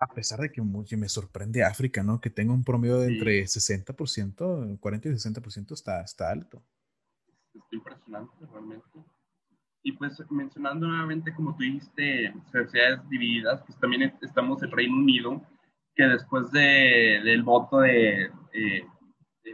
[0.00, 2.20] A pesar de que me sorprende África, ¿no?
[2.20, 6.62] Que tenga un promedio de entre 60%, 40 y 60% está, está alto.
[7.52, 9.04] Es impresionante, realmente.
[9.82, 15.42] Y pues mencionando nuevamente, como tú dijiste, sociedades divididas, pues también estamos en Reino Unido,
[15.94, 18.30] que después de, del voto de,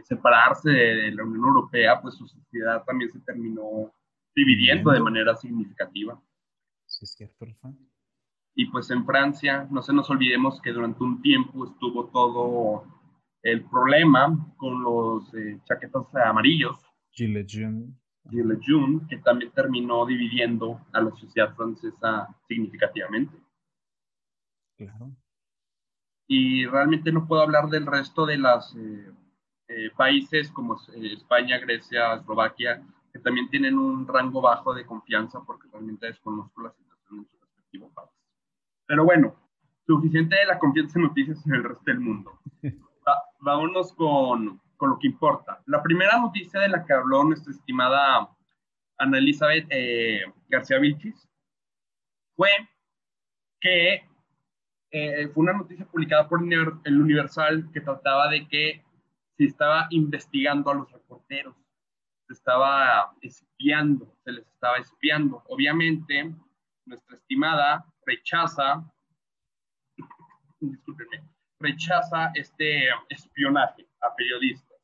[0.03, 3.93] separarse de, la Unión Europea, pues su sociedad también se terminó
[4.35, 6.21] dividiendo de manera significativa.
[6.85, 7.73] Sí, es cierto, Rafa.
[8.55, 12.85] Y pues en Francia, no se nos olvidemos que durante un tiempo estuvo todo
[13.43, 16.77] el problema con los eh, chaquetas amarillos.
[17.11, 17.89] Gilles Jaunes.
[18.29, 23.37] Gilles Jaunes, que también terminó dividiendo a la sociedad francesa significativamente.
[24.77, 25.15] Claro
[26.27, 29.11] y realmente no puedo hablar del resto de los eh,
[29.67, 35.41] eh, países como eh, España, Grecia, Eslovaquia, que también tienen un rango bajo de confianza
[35.45, 38.09] porque realmente desconozco la situación en su respectivo país.
[38.87, 39.35] Pero bueno,
[39.85, 42.39] suficiente de la confianza en noticias en el resto del mundo.
[43.39, 45.61] vámonos con, con, lo que importa.
[45.65, 48.29] La primera noticia de la que habló nuestra estimada
[48.97, 49.67] Ana Elizabeth
[50.49, 51.27] García Vilchis
[52.35, 52.49] fue
[53.59, 54.03] que
[54.91, 58.83] eh, fue una noticia publicada por el Universal que trataba de que
[59.37, 61.55] se estaba investigando a los reporteros,
[62.27, 65.43] se estaba espiando, se les estaba espiando.
[65.47, 66.33] Obviamente,
[66.85, 68.83] nuestra estimada rechaza,
[70.59, 71.23] discúlpenme,
[71.59, 74.77] rechaza este espionaje a periodistas.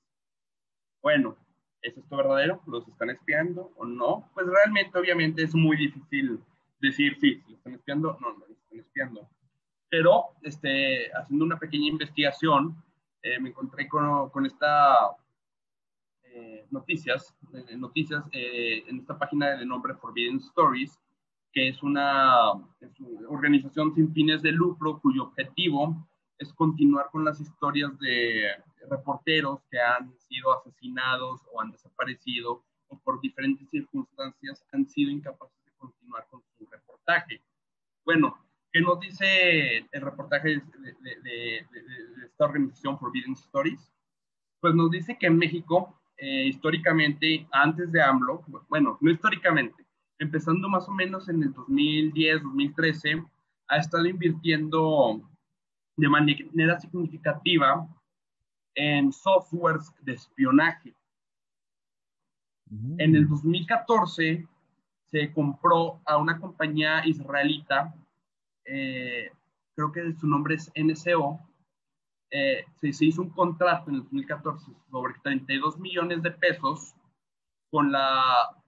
[1.01, 1.37] Bueno,
[1.81, 2.61] ¿es esto verdadero?
[2.67, 4.29] ¿Los están espiando o no?
[4.33, 6.39] Pues realmente, obviamente, es muy difícil
[6.79, 9.29] decir si sí, los están espiando, no, no están espiando
[9.91, 12.81] pero este, haciendo una pequeña investigación,
[13.21, 14.95] eh, me encontré con, con esta
[16.23, 20.97] eh, noticias, eh, noticias en esta página de nombre Forbidden Stories,
[21.51, 22.51] que es una,
[23.27, 28.49] organización sin fines de lucro cuyo objetivo es continuar con las historias de
[28.89, 35.63] reporteros que han sido asesinados o han desaparecido o por diferentes circunstancias han sido incapaces
[35.65, 37.41] de continuar con su reportaje.
[38.03, 38.37] Bueno,
[38.71, 40.61] ¿Qué nos dice el reportaje
[41.23, 41.65] de,
[42.25, 43.91] esta organización Forbidden Stories?
[44.61, 49.85] Pues nos dice que en México, eh, históricamente, antes de AMLO, bueno, no históricamente,
[50.21, 53.25] empezando más o menos en el 2010, 2013,
[53.67, 55.21] ha estado invirtiendo
[55.97, 57.87] de manera significativa
[58.75, 60.93] en softwares de espionaje.
[62.97, 64.47] En el 2014
[65.11, 67.93] se compró a una compañía israelita
[68.65, 69.31] eh,
[69.75, 71.39] creo que su nombre es NCO,
[72.29, 76.93] eh, se, hizo un contrato en el 2014 sobre 32 millones de pesos
[77.69, 78.60] con la,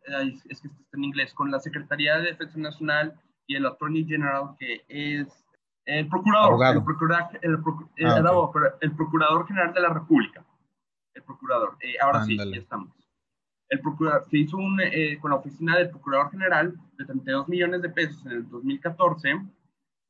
[0.49, 3.13] es que está en inglés, con la Secretaría de Defensa Nacional
[3.47, 5.27] y el Attorney General, que es
[5.85, 6.71] el procurador, el, ah,
[8.81, 10.45] el, procurador general de la República.
[11.13, 11.77] El procurador.
[11.81, 12.89] Eh, ahora sí, ya estamos.
[13.69, 14.79] El procurador, se hizo un,
[15.19, 19.41] con la oficina del procurador general de 32 millones de pesos en el 2014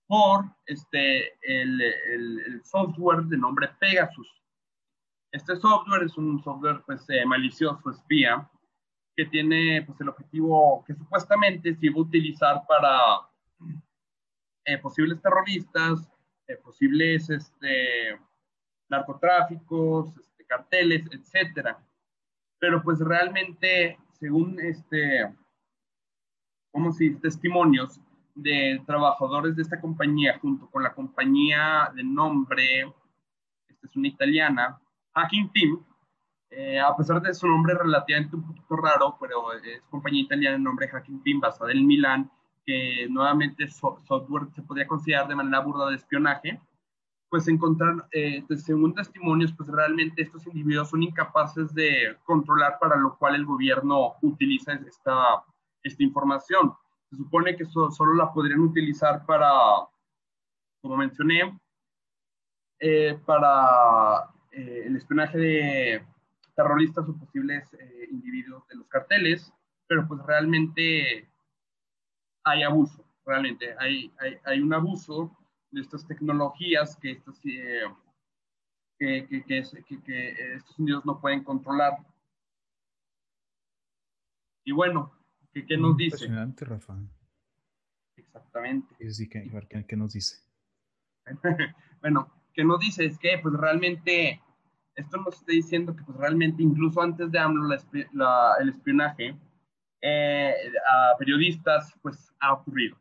[0.08, 4.28] por este, el, el, software de nombre Pegasus.
[5.32, 8.48] Este software es un software pues, eh, malicioso, espía,
[9.16, 13.30] que tiene pues, el objetivo que supuestamente se iba a utilizar para
[14.66, 16.10] eh, posibles terroristas,
[16.48, 18.20] eh, posibles este,
[18.90, 21.78] narcotráficos, este, carteles, etcétera.
[22.60, 25.34] Pero pues realmente, según este,
[26.72, 28.00] como si testimonios
[28.36, 32.82] de trabajadores de esta compañía junto con la compañía de nombre,
[33.68, 34.80] esta es una italiana,
[35.14, 35.86] Hacking Team,
[36.56, 40.64] eh, a pesar de su nombre relativamente un poquito raro, pero es compañía italiana de
[40.64, 42.32] nombre Hacking Team basada en Milán,
[42.66, 46.62] que nuevamente software se podría considerar de manera burda de espionaje,
[47.30, 52.96] pues encontrar, eh, pues, según testimonios, pues realmente estos individuos son incapaces de controlar para
[52.98, 55.44] lo cual el gobierno utiliza esta,
[55.82, 56.74] esta información.
[57.10, 59.52] Se supone que solo la podrían utilizar para,
[60.82, 61.60] como mencioné,
[62.80, 66.13] eh, para eh, el espionaje de
[66.56, 67.68] terroristas o posibles
[68.12, 69.52] individuos de los carteles,
[69.88, 71.30] pero pues realmente
[72.44, 75.36] hay abuso, realmente hay, hay, hay un abuso
[75.72, 77.82] de estas tecnologías que estos, eh,
[79.00, 81.98] que, que, que, estos indios no pueden controlar.
[84.66, 85.12] Y bueno,
[85.52, 86.26] ¿qué, nos dice?
[86.26, 86.98] Impresionante, Rafa.
[88.16, 89.12] Exactamente.
[89.12, 89.50] Sí, ¿qué,
[89.88, 90.38] qué nos dice?
[92.02, 93.06] bueno, ¿qué nos dice?
[93.06, 94.43] Es que pues realmente
[94.96, 97.74] esto nos está diciendo que pues realmente incluso antes de AMLO
[98.60, 99.36] el espionaje
[100.02, 100.54] eh,
[100.86, 103.00] a periodistas, pues ha ocurrido.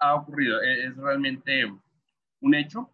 [0.00, 0.60] Ha ocurrido.
[0.60, 1.72] E, es, realmente
[2.40, 2.90] un hecho.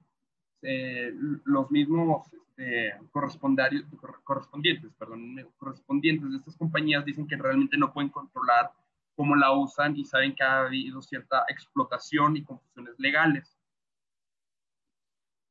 [0.62, 1.12] Eh,
[1.44, 2.26] los mismos
[2.56, 8.72] este, correspondientes, perdón, correspondientes de estas compañías dicen que realmente no pueden controlar
[9.14, 13.56] cómo la usan y saben que ha habido cierta explotación y confusiones legales.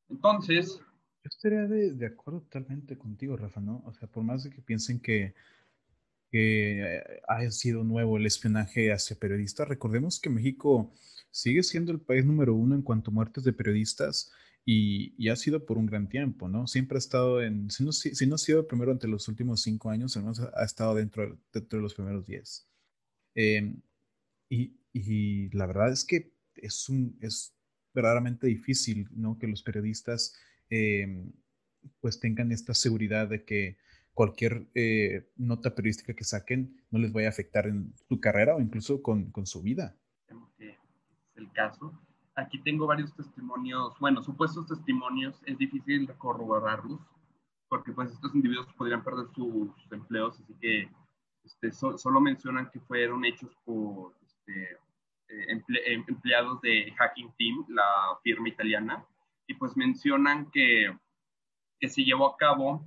[0.10, 0.82] Entonces...
[1.26, 3.84] Yo estaría de, de acuerdo totalmente contigo, Rafa, ¿no?
[3.86, 5.34] O sea, por más de que piensen que
[6.36, 9.70] que eh, ha sido nuevo el espionaje hacia periodistas.
[9.70, 10.94] Recordemos que México
[11.32, 14.32] sigue siendo el país número uno en cuanto a muertes de periodistas
[14.66, 16.68] y, ha sido por un gran tiempo, ¿no?
[16.68, 19.90] Siempre ha estado en, si no, si, no ha sido primero entre los últimos cinco
[19.90, 22.68] años, al ha, estado dentro, dentro, de los primeros diez.
[23.36, 23.82] Em,
[24.50, 27.54] y, y, la verdad es que es, un, es
[27.94, 29.38] verdaderamente difícil, ¿no?
[29.38, 30.36] Que los periodistas
[30.70, 31.32] em,
[32.02, 33.78] pues tengan esta seguridad de que
[34.14, 38.62] cualquier eh, nota periodística que saquen no les vaya a afectar en su carrera o
[38.62, 39.96] incluso con, con su vida.
[40.58, 40.78] es
[41.36, 41.94] el caso.
[42.36, 47.00] Aquí tengo varios testimonios, bueno, supuestos testimonios, es difícil corroborarlos,
[47.70, 50.90] porque pues estos individuos podrían perder sus, empleos, así que
[51.46, 54.74] este, solo mencionan que fueron hechos por este,
[55.30, 59.06] eh, em, empleados de Hacking Team, la firma italiana,
[59.48, 60.96] y pues mencionan que,
[61.80, 62.86] que se llevó a cabo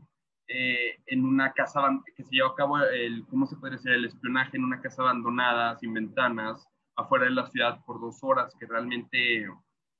[0.48, 1.82] eh, en una casa
[2.16, 3.92] que se llevó a cabo el, ¿cómo se puede decir?
[3.92, 8.54] El espionaje en una casa abandonada, sin ventanas, afuera de la ciudad por dos horas,
[8.58, 9.46] que realmente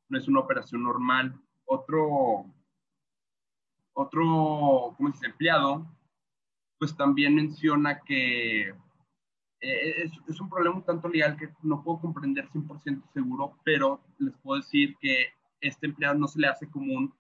[0.09, 1.39] no es una operación normal.
[1.67, 2.47] Otro,
[3.93, 5.27] otro, ¿cómo se dice?
[5.27, 5.87] Empleado,
[6.79, 8.75] pues también menciona que eh,
[9.61, 14.35] es, es, un problema un tanto legal que no puedo comprender 100% seguro, pero les
[14.39, 17.15] puedo decir que este empleado no se le hace común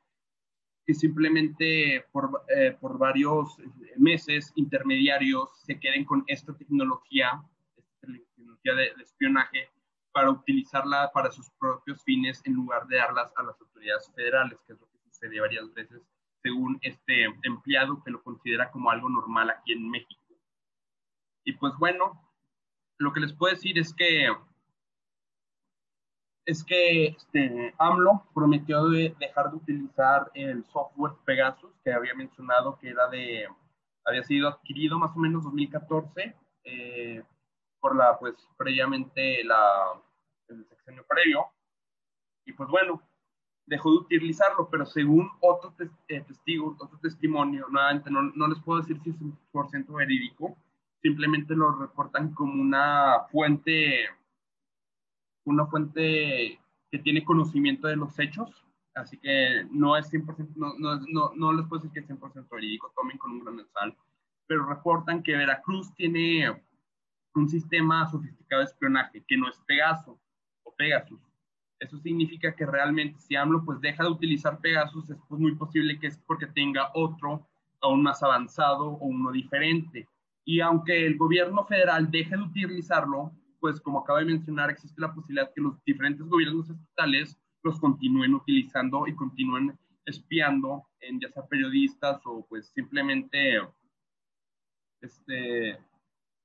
[0.86, 3.58] que simplemente por, eh, por varios
[3.96, 7.42] meses intermediarios se queden con esta tecnología,
[7.76, 9.68] esta tecnología de, espionaje,
[10.12, 14.72] para utilizarla para sus propios fines en lugar de darlas a las autoridades federales, que
[14.72, 16.02] es lo que sucede varias veces
[16.42, 20.22] según este empleado que lo considera como algo normal aquí en México.
[21.44, 22.22] Y pues bueno,
[22.98, 24.28] lo que les puedo decir es que
[26.48, 32.88] es que este, AMLO prometió dejar de utilizar el software Pegasus que había mencionado que
[32.88, 33.46] era de,
[34.06, 36.34] había sido adquirido más o menos 2014
[36.64, 37.22] eh,
[37.80, 39.60] por la, pues, previamente la,
[40.48, 41.44] el sexenio previo.
[42.46, 43.02] Y pues bueno,
[43.66, 45.74] dejó de utilizarlo, pero según otro
[46.08, 49.92] eh, testigo, otro testimonio, nuevamente no, no les puedo decir si es un por ciento
[49.92, 50.56] verídico,
[51.02, 54.08] simplemente lo reportan como una fuente
[55.48, 61.32] una fuente que tiene conocimiento de los hechos, así que no es 100%, no, no,
[61.34, 63.96] no, les puedo decir que es 100% verídico, tomen con un gran sal,
[64.46, 66.62] pero reportan que Veracruz tiene
[67.34, 70.18] un sistema sofisticado de espionaje que no es Pegaso
[70.64, 71.20] o Pegasus.
[71.78, 75.98] Eso significa que realmente si AMLO pues deja de utilizar Pegasus es pues, muy posible
[76.00, 77.46] que es porque tenga otro
[77.80, 80.08] aún más avanzado o uno diferente.
[80.44, 85.12] Y aunque el gobierno federal deje de utilizarlo, pues como acabo de mencionar, existe la
[85.12, 91.46] posibilidad que los diferentes gobiernos estatales los continúen utilizando y continúen espiando en ya sea
[91.46, 93.60] periodistas o pues simplemente
[95.00, 95.78] este,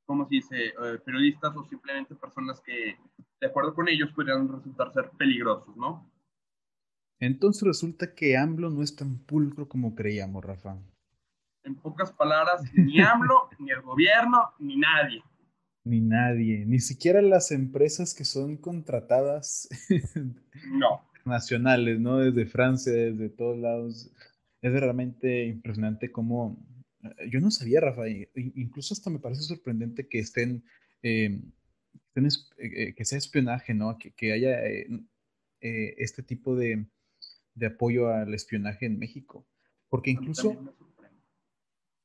[0.05, 2.97] ¿cómo se dice?, eh, periodistas o simplemente personas que,
[3.39, 6.09] de acuerdo con ellos, podrían resultar ser peligrosos, ¿no?
[7.20, 10.78] Entonces resulta que AMLO no es tan pulcro como creíamos, Rafa.
[11.64, 15.24] En pocas palabras, ni AMLO, ni el gobierno, ni nadie.
[15.86, 19.70] Ni nadie, ni siquiera las empresas que son contratadas.
[20.72, 21.02] No.
[21.26, 22.20] Nacionales, ¿no?
[22.20, 24.12] Desde Francia, desde todos lados.
[24.62, 26.58] Es realmente impresionante cómo.
[27.02, 30.64] Eh, yo no sabía, Rafa, incluso hasta me parece sorprendente que estén.
[31.02, 31.42] Eh,
[32.16, 33.98] eh, que sea espionaje, ¿no?
[33.98, 34.60] Que, haya
[35.60, 36.86] este tipo de,
[37.56, 39.46] de apoyo al espionaje en México.
[39.90, 40.76] Porque incluso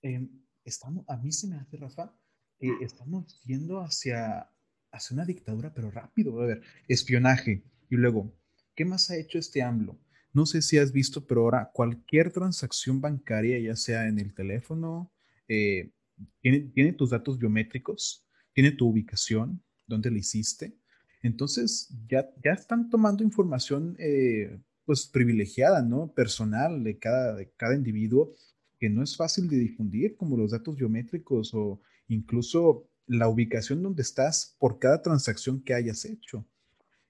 [0.02, 0.28] em,
[0.64, 2.14] estamos, a mí se me hace, Rafa,
[2.58, 4.50] que estamos yendo hacia,
[4.90, 6.40] hacia una dictadura, pero rápido.
[6.40, 7.62] A ver, espionaje.
[7.90, 8.34] Y luego,
[8.74, 9.98] ¿qué más ha hecho este AMLO?
[10.32, 15.12] No sé si has visto, pero ahora cualquier transacción bancaria, ya sea en el teléfono,
[15.48, 15.92] eh,
[16.40, 20.76] tiene, tiene, tus datos biométricos, tiene tu ubicación, dónde la hiciste.
[21.22, 26.12] Entonces, ya, ya están tomando información eh, pues privilegiada, ¿no?
[26.12, 28.34] Personal de cada, de cada individuo,
[28.78, 34.02] que no es fácil de difundir, como los datos biométricos o incluso la ubicación donde
[34.02, 36.46] estás por cada transacción que hayas hecho.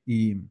[0.07, 0.49] Y,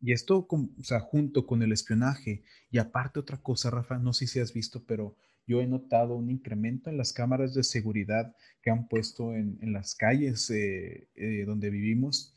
[0.00, 4.26] y esto, o sea, junto con el espionaje, y aparte otra cosa, Rafa, no sé
[4.26, 8.70] si has visto, pero yo he notado un incremento en las cámaras de seguridad que
[8.70, 12.34] han puesto en, en las calles eh, eh, donde vivimos.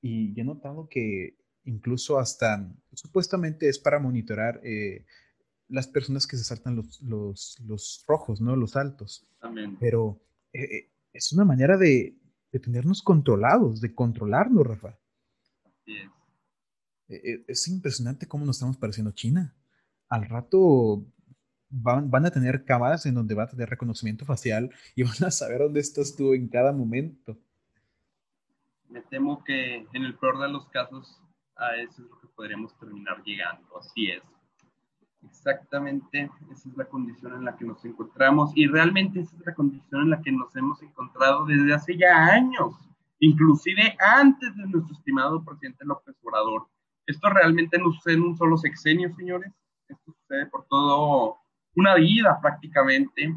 [0.00, 5.04] Y he notado que incluso hasta supuestamente es para monitorar eh,
[5.68, 8.56] las personas que se saltan los, los, rojos, ¿no?
[8.56, 9.26] Los altos.
[9.78, 10.20] Pero
[10.52, 12.16] eh, eh, es una manera de,
[12.62, 14.98] tenernos controlados, de controlarnos, Rafa.
[17.08, 17.68] es.
[17.68, 19.54] impresionante cómo nos estamos pareciendo China.
[20.08, 21.04] Al rato
[21.68, 25.30] van, van, a tener cámaras en donde va a tener reconocimiento facial y van a
[25.30, 27.38] saber dónde estás tú en cada momento.
[28.88, 31.20] Me temo que en el peor de los casos
[31.56, 33.78] a eso es lo que podríamos terminar llegando.
[33.78, 34.22] Así es.
[35.22, 39.54] Exactamente, esa es la condición en la que nos encontramos y realmente esa es la
[39.54, 42.74] condición en la que nos hemos encontrado desde hace ya años,
[43.18, 46.68] inclusive antes de nuestro estimado presidente López Obrador.
[47.06, 49.52] Esto realmente no sucede en un solo sexenio, señores.
[49.88, 51.38] Esto sucede por todo
[51.74, 53.34] una vida prácticamente.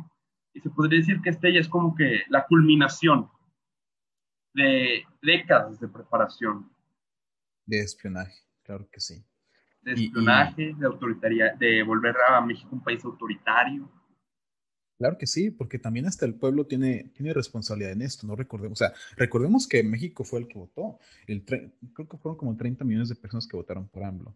[0.54, 3.30] Y se podría decir que este ya es como que la culminación
[4.54, 6.72] de décadas de preparación
[7.66, 9.26] de espionaje, claro que sí.
[9.84, 13.90] De espionaje, de autoritaria, de volver a México un país autoritario.
[14.98, 18.80] Claro que sí, porque también hasta el pueblo tiene, tiene responsabilidad en esto, no recordemos,
[18.80, 22.86] o sea, recordemos que México fue el que votó, el creo que fueron como 30
[22.86, 24.34] millones de personas que votaron por AMLO.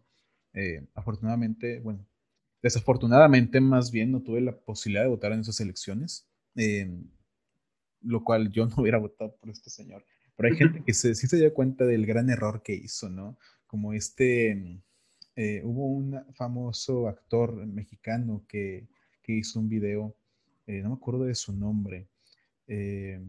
[0.52, 2.06] Eh, afortunadamente, bueno,
[2.62, 6.90] desafortunadamente más bien no tuve la posibilidad de votar en esas elecciones, eh,
[8.02, 10.04] lo cual yo no hubiera votado por este señor.
[10.36, 13.38] Pero hay gente que se, sí se dio cuenta del gran error que hizo, ¿no?
[13.66, 14.82] Como este,
[15.40, 18.88] eh, hubo un famoso actor mexicano que,
[19.22, 20.16] que hizo un video,
[20.66, 22.08] eh, no me acuerdo de su nombre,
[22.66, 23.20] eh,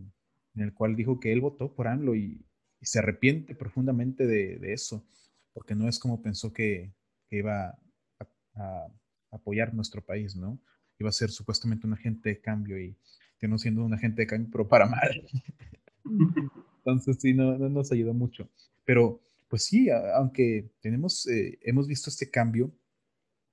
[0.56, 2.44] en el cual dijo que él votó por AMLO y,
[2.82, 5.06] se arrepiente profundamente de, eso,
[5.54, 6.92] porque no es como pensó que,
[7.30, 7.78] iba
[8.18, 8.88] a, a,
[9.30, 10.58] apoyar nuestro país, ¿no?
[10.98, 12.96] Iba a ser supuestamente un agente de cambio y
[13.38, 15.28] terminó siendo un agente de cambio, pero para mal.
[16.78, 18.50] Entonces sí, no, no nos ayudó mucho.
[18.84, 22.72] Pero pues sí, aunque tenemos, eh, hemos visto este cambio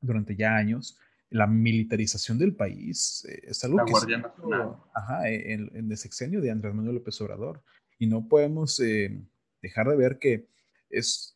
[0.00, 0.98] durante ya años,
[1.30, 3.90] la militarización del país eh, es algo que...
[3.90, 4.76] Guardia Nacional.
[4.94, 7.62] Ajá, en, en, el sexenio de Andrés Manuel López Obrador.
[7.98, 9.18] Y no podemos eh,
[9.62, 10.46] dejar de ver que
[10.90, 11.34] es,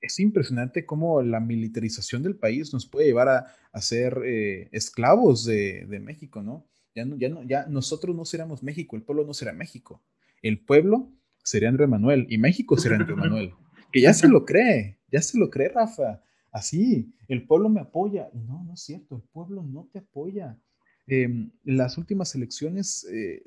[0.00, 4.22] es impresionante cómo la militarización del país nos puede llevar a, a ser
[4.70, 6.64] esclavos de, de, México, ¿no?
[6.94, 10.00] Ya, no, ya, no, ya nosotros no seremos México, el pueblo no será México.
[10.40, 11.10] El pueblo
[11.42, 13.54] sería Andrés Manuel y México sería Andrés Manuel.
[13.92, 16.22] Que ya se lo cree, ya se lo cree Rafa.
[16.50, 18.30] Así, el pueblo me apoya.
[18.34, 20.58] No, no es cierto, el pueblo no te apoya.
[21.06, 23.42] en em, las últimas elecciones eh,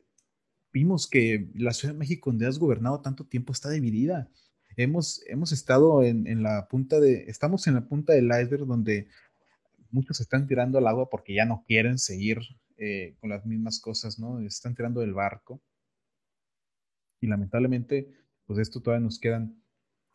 [0.73, 4.29] vimos que la Ciudad de México, donde has gobernado tanto tiempo, está dividida.
[4.77, 9.07] Hemos, hemos estado en, en, la punta de, estamos en la punta del iceberg donde
[9.91, 12.39] muchos están tirando al agua porque ya no quieren seguir
[12.77, 14.39] eh, con las mismas cosas, ¿no?
[14.39, 15.61] Están tirando del barco.
[17.19, 18.11] Y lamentablemente,
[18.45, 19.60] pues esto todavía nos quedan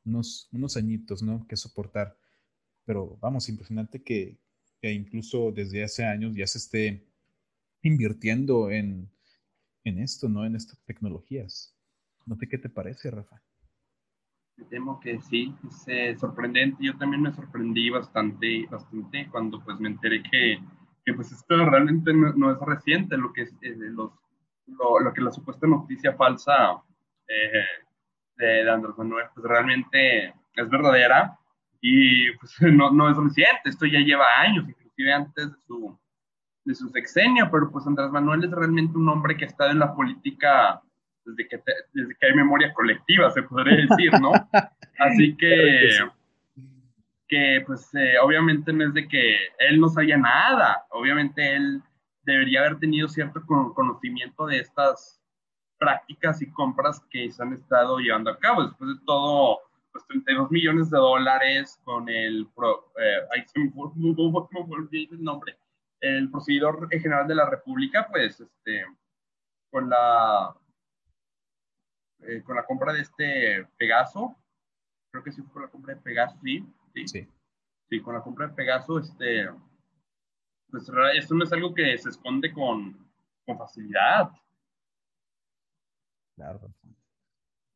[0.06, 1.46] unos, unos añitos, ¿no?
[1.46, 2.16] Que soportar.
[2.84, 4.38] Pero vamos, impresionante que,
[4.80, 7.06] que incluso desde hace años ya se esté
[7.82, 9.10] invirtiendo en,
[9.84, 10.44] en esto, ¿no?
[10.44, 11.76] En estas tecnologías.
[12.24, 13.42] No sé qué te parece, Rafa.
[14.56, 16.84] Me temo que sí, es eh, sorprendente.
[16.84, 20.58] Yo también me sorprendí bastante, bastante cuando pues me enteré que,
[21.04, 24.12] que pues esto realmente no, es reciente, lo que es eh, los
[24.66, 26.82] lo, que la supuesta noticia falsa
[27.28, 27.85] eh,
[28.36, 31.38] de, Andrés Manuel, pues realmente es verdadera
[31.80, 35.98] y pues no, no es reciente, esto ya lleva años, inclusive antes de su,
[36.64, 39.78] de su sexenio, pero pues Andrés Manuel es realmente un hombre que ha estado en
[39.78, 40.82] la política
[41.24, 41.60] desde que,
[41.92, 44.32] desde que hay memoria colectiva, se podría decir, ¿no?
[44.98, 45.90] Así que,
[47.28, 51.82] que pues eh, obviamente no es de que él no sabía nada, obviamente él
[52.22, 55.20] debería haber tenido cierto conocimiento de estas
[55.78, 58.64] prácticas y compras que se han estado llevando a cabo.
[58.64, 59.60] Después de todo,
[59.92, 63.72] pues 32 millones de dólares con el, pro, eh, ahí se me
[64.92, 65.58] el nombre,
[66.00, 68.84] el procedidor general de la República, pues este,
[69.70, 70.54] con la,
[72.20, 74.36] eh, con la compra de este Pegaso,
[75.10, 76.64] creo que sí fue con la compra de Pegaso, sí,
[76.94, 77.28] sí,
[77.88, 79.48] sí, con la compra de Pegaso, este,
[80.70, 83.06] pues esto no es algo que se esconde con,
[83.44, 84.30] con facilidad.
[86.36, 86.60] Claro.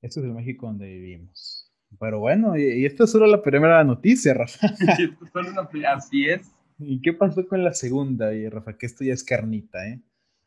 [0.03, 1.73] Esto es el México donde vivimos.
[1.99, 4.69] Pero bueno, y, esto es solo la primera noticia, Rafa.
[5.89, 6.55] así es.
[6.79, 8.79] ¿Y qué pasó con la segunda, Rafa?
[8.79, 10.01] Que esto ya es carnita, ¿eh?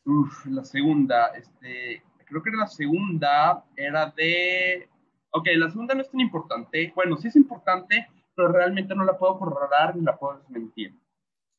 [0.05, 4.87] Uf, la segunda, este, creo que la segunda era de...
[5.31, 6.91] Ok, la segunda no es tan importante.
[6.95, 10.93] Bueno, sí es importante, pero realmente no la puedo corroborar ni la puedo desmentir.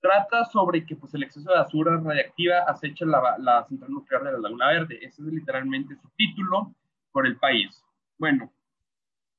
[0.05, 4.33] Trata sobre que pues, el exceso de basura radiactiva acecha la, la central nuclear de
[4.33, 4.99] la Laguna Verde.
[5.01, 6.75] Ese es literalmente su título
[7.11, 7.83] por el país.
[8.19, 8.53] Bueno,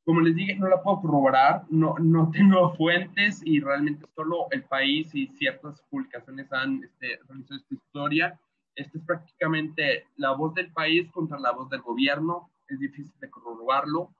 [0.05, 4.63] como les dije, no la puedo corroborar, no, no tengo fuentes y realmente solo el
[4.63, 8.39] país y ciertas publicaciones han este, realizado esta historia.
[8.73, 12.49] Esta es prácticamente la voz del país contra la voz del gobierno.
[12.67, 14.15] Es difícil de corroborarlo.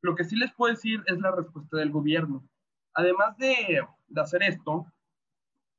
[0.00, 2.42] Lo que sí les puedo decir es la respuesta del gobierno.
[2.94, 4.86] Además de, de hacer esto,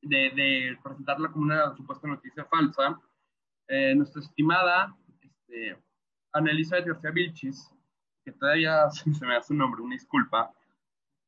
[0.02, 2.99] de, presentarla como una supuesta noticia falsa,
[3.68, 5.78] eh, nuestra estimada este,
[6.34, 7.70] Annalisa García Vilchis,
[8.24, 10.52] que todavía se me da su nombre, una disculpa,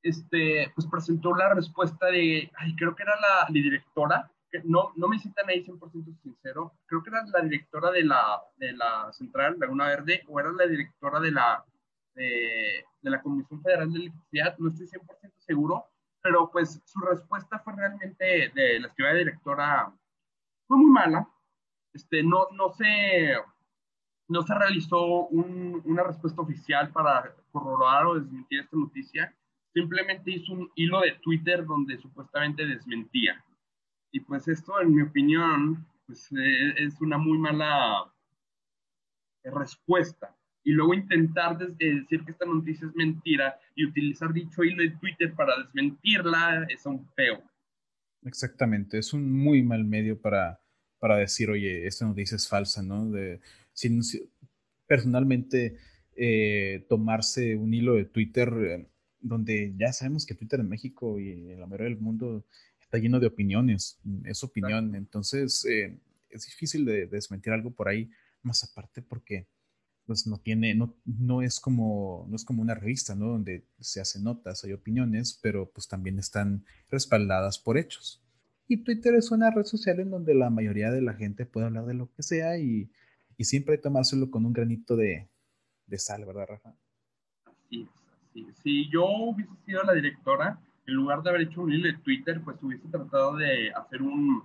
[0.01, 5.07] este, pues presentó la respuesta de, ay, creo que era la, directora, que no, no
[5.07, 9.57] me citan ahí 100% sincero, creo que era la directora de la, de la Central
[9.59, 11.63] Laguna Verde o era la directora de la,
[12.15, 15.85] de, de la Comisión Federal de Electricidad, no estoy 100% seguro,
[16.23, 19.93] pero pues su respuesta fue realmente de la escribana directora,
[20.67, 21.29] fue muy mala.
[21.93, 23.35] Este, no, no, se,
[24.29, 29.35] no se realizó una respuesta oficial para corroborar o desmentir esta noticia.
[29.73, 33.43] Simplemente hizo un hilo de Twitter donde supuestamente desmentía.
[34.11, 38.11] Y pues esto, en mi opinión, pues, eh, es una muy mala
[39.43, 40.33] respuesta
[40.63, 45.33] y luego intentar decir que esta noticia es mentira y utilizar dicho hilo de Twitter
[45.33, 47.43] para desmentirla es un feo.
[48.23, 50.61] Exactamente, es un muy mal medio para,
[50.99, 53.09] para decir, oye, esta noticia es falsa, ¿no?
[53.09, 53.41] De,
[53.73, 54.01] sin,
[54.87, 55.77] personalmente,
[56.15, 58.87] eh, tomarse un hilo de Twitter eh,
[59.19, 62.45] donde ya sabemos que Twitter en México y en la mayoría del mundo
[62.79, 65.97] está lleno de opiniones, es opinión, entonces eh,
[66.29, 68.11] es difícil de desmentir algo por ahí,
[68.43, 69.47] más aparte porque
[70.05, 73.27] pues no tiene, no, no es como, no es como una revista, ¿no?
[73.27, 78.21] Donde se hacen notas, hay opiniones, pero pues también están respaldadas por hechos.
[78.67, 81.85] Y Twitter es una red social en donde la mayoría de la gente puede hablar
[81.85, 82.91] de lo que sea y,
[83.37, 85.29] y siempre tomárselo con un granito de,
[85.87, 86.73] de sal, ¿verdad, Rafa?
[87.45, 87.89] Así es,
[88.29, 91.97] así Si yo hubiese sido la directora, en lugar de haber hecho un hilo de
[91.99, 94.43] Twitter, pues hubiese tratado de hacer un,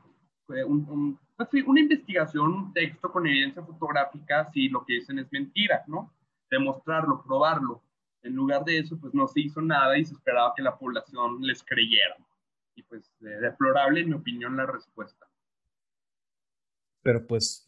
[0.48, 5.84] un pues una investigación, un texto con evidencia fotográfica si lo que dicen es mentira,
[5.86, 6.12] ¿no?
[6.50, 7.80] Demostrarlo, probarlo.
[8.22, 11.40] En lugar de eso, pues no se hizo nada y se esperaba que la población
[11.40, 12.16] les creyera.
[12.74, 15.26] Y pues deplorable, en mi opinión, la respuesta.
[17.02, 17.64] Pero pues,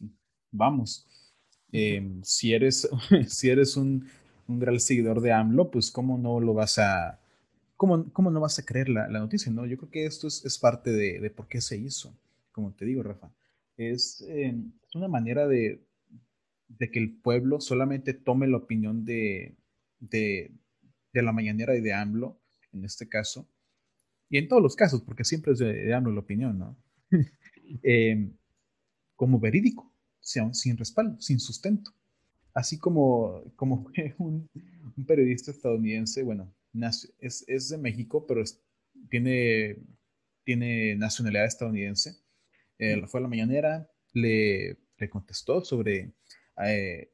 [0.51, 1.07] vamos,
[1.71, 2.89] em, si eres,
[3.27, 4.05] si eres un,
[4.47, 7.21] un, gran seguidor de AMLO, pues cómo no lo vas a,
[7.77, 9.65] cómo, cómo no vas a creer la, la noticia, ¿no?
[9.65, 12.13] Yo creo que esto es, es parte de, de por qué se hizo,
[12.51, 13.31] como te digo, Rafa
[13.89, 14.25] es,
[14.93, 15.83] una manera de,
[16.79, 19.55] que el pueblo solamente tome la opinión de,
[19.99, 20.51] de,
[21.13, 22.39] la mañanera y de AMLO,
[22.73, 23.47] en este caso,
[24.29, 26.77] y en todos los casos, porque siempre es de, AMLO la opinión, ¿no?
[27.83, 28.33] Em,
[29.15, 31.91] como verídico, sin respaldo, sin sustento.
[32.53, 34.49] Así como, como un,
[34.97, 36.53] un periodista estadounidense, bueno,
[37.19, 38.43] es, es de México, pero
[39.09, 39.77] tiene,
[40.43, 42.20] tiene nacionalidad estadounidense,
[43.07, 46.13] fue a la mañanera, le, le contestó sobre
[46.65, 47.11] eh,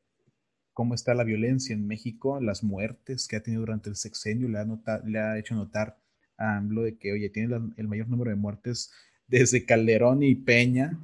[0.73, 4.59] cómo está la violencia en México, las muertes que ha tenido durante el sexenio, le
[4.59, 5.97] ha, le ha hecho notar
[6.37, 8.91] a AMLO de que, oye, tiene el mayor número de muertes
[9.27, 10.99] desde Calderón y Peña.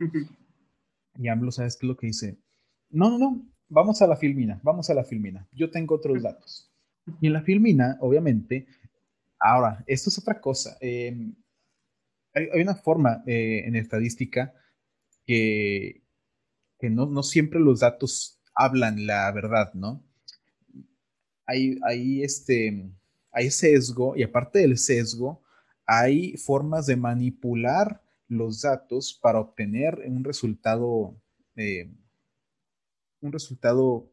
[1.15, 2.37] Y AMLO, ¿sabes qué es lo que dice?
[2.89, 5.47] no, no, no, vamos a la filmina, vamos a la filmina.
[5.51, 6.71] Yo tengo otros datos.
[7.19, 8.67] Y en la filmina, obviamente,
[9.39, 10.77] ahora, esto es otra cosa.
[10.79, 11.33] Em,
[12.33, 14.53] hay, una forma eh, en estadística
[15.25, 16.03] que,
[16.79, 20.03] que no, no, siempre los datos hablan la verdad, ¿no?
[21.45, 22.89] Hay, hay, este,
[23.31, 25.41] hay sesgo y aparte del sesgo,
[25.85, 31.15] hay formas de manipular los datos para obtener un resultado,
[31.55, 31.91] eh,
[33.21, 34.09] un resultado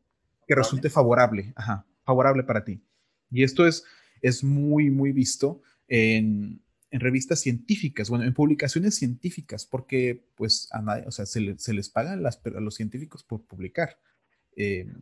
[0.46, 2.82] que resulte favorable, ajá, favorable para ti.
[3.30, 3.84] Y esto es,
[4.20, 6.60] es muy, muy visto en,
[6.90, 11.88] en revistas científicas, bueno, en publicaciones científicas, porque pues a nadie, o sea, se, les
[11.88, 13.98] pagan las, a los científicos por publicar.
[14.56, 14.92] Eh,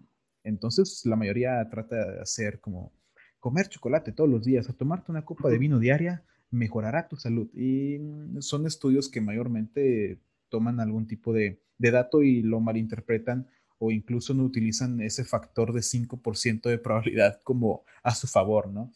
[0.44, 2.92] entonces, la mayoría trata de hacer como
[3.40, 7.48] comer chocolate todos los días, a tomarte una copa de vino diaria, mejorará tu salud.
[7.54, 7.98] Y
[8.40, 10.20] son estudios que mayormente
[10.50, 15.72] toman algún tipo de, de dato y lo malinterpretan o incluso no utilizan ese factor
[15.72, 18.92] de 5% de probabilidad como a su favor, ¿no?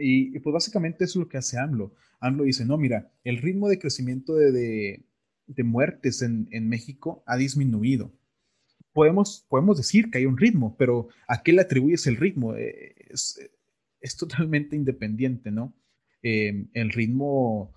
[0.00, 1.94] Y, pues básicamente eso es lo que hace AMLO.
[2.20, 5.04] AMLO dice, no, mira, el ritmo de crecimiento de,
[5.46, 8.12] de, muertes en, en, México ha disminuido.
[8.92, 12.56] Podemos, podemos decir que hay un ritmo, pero ¿a qué le atribuyes el ritmo?
[12.56, 13.38] Eh, es,
[14.00, 15.74] es totalmente independiente, ¿no?
[16.22, 17.72] Eh, el ritmo,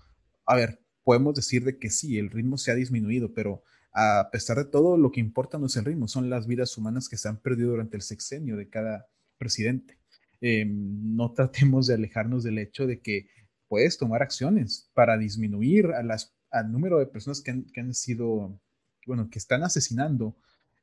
[0.46, 3.62] a ver, podemos decir de que sí, el ritmo se ha disminuido, pero
[3.92, 7.08] a pesar de todo, lo que importa no es el ritmo, son las vidas humanas
[7.08, 9.06] que se han perdido durante el sexenio de cada
[9.38, 9.98] presidente.
[10.40, 13.28] Eh, no tratemos de alejarnos del hecho de que
[13.68, 18.60] puedes tomar acciones para disminuir a las, al número de personas que han, sido,
[19.06, 20.36] bueno, que están asesinando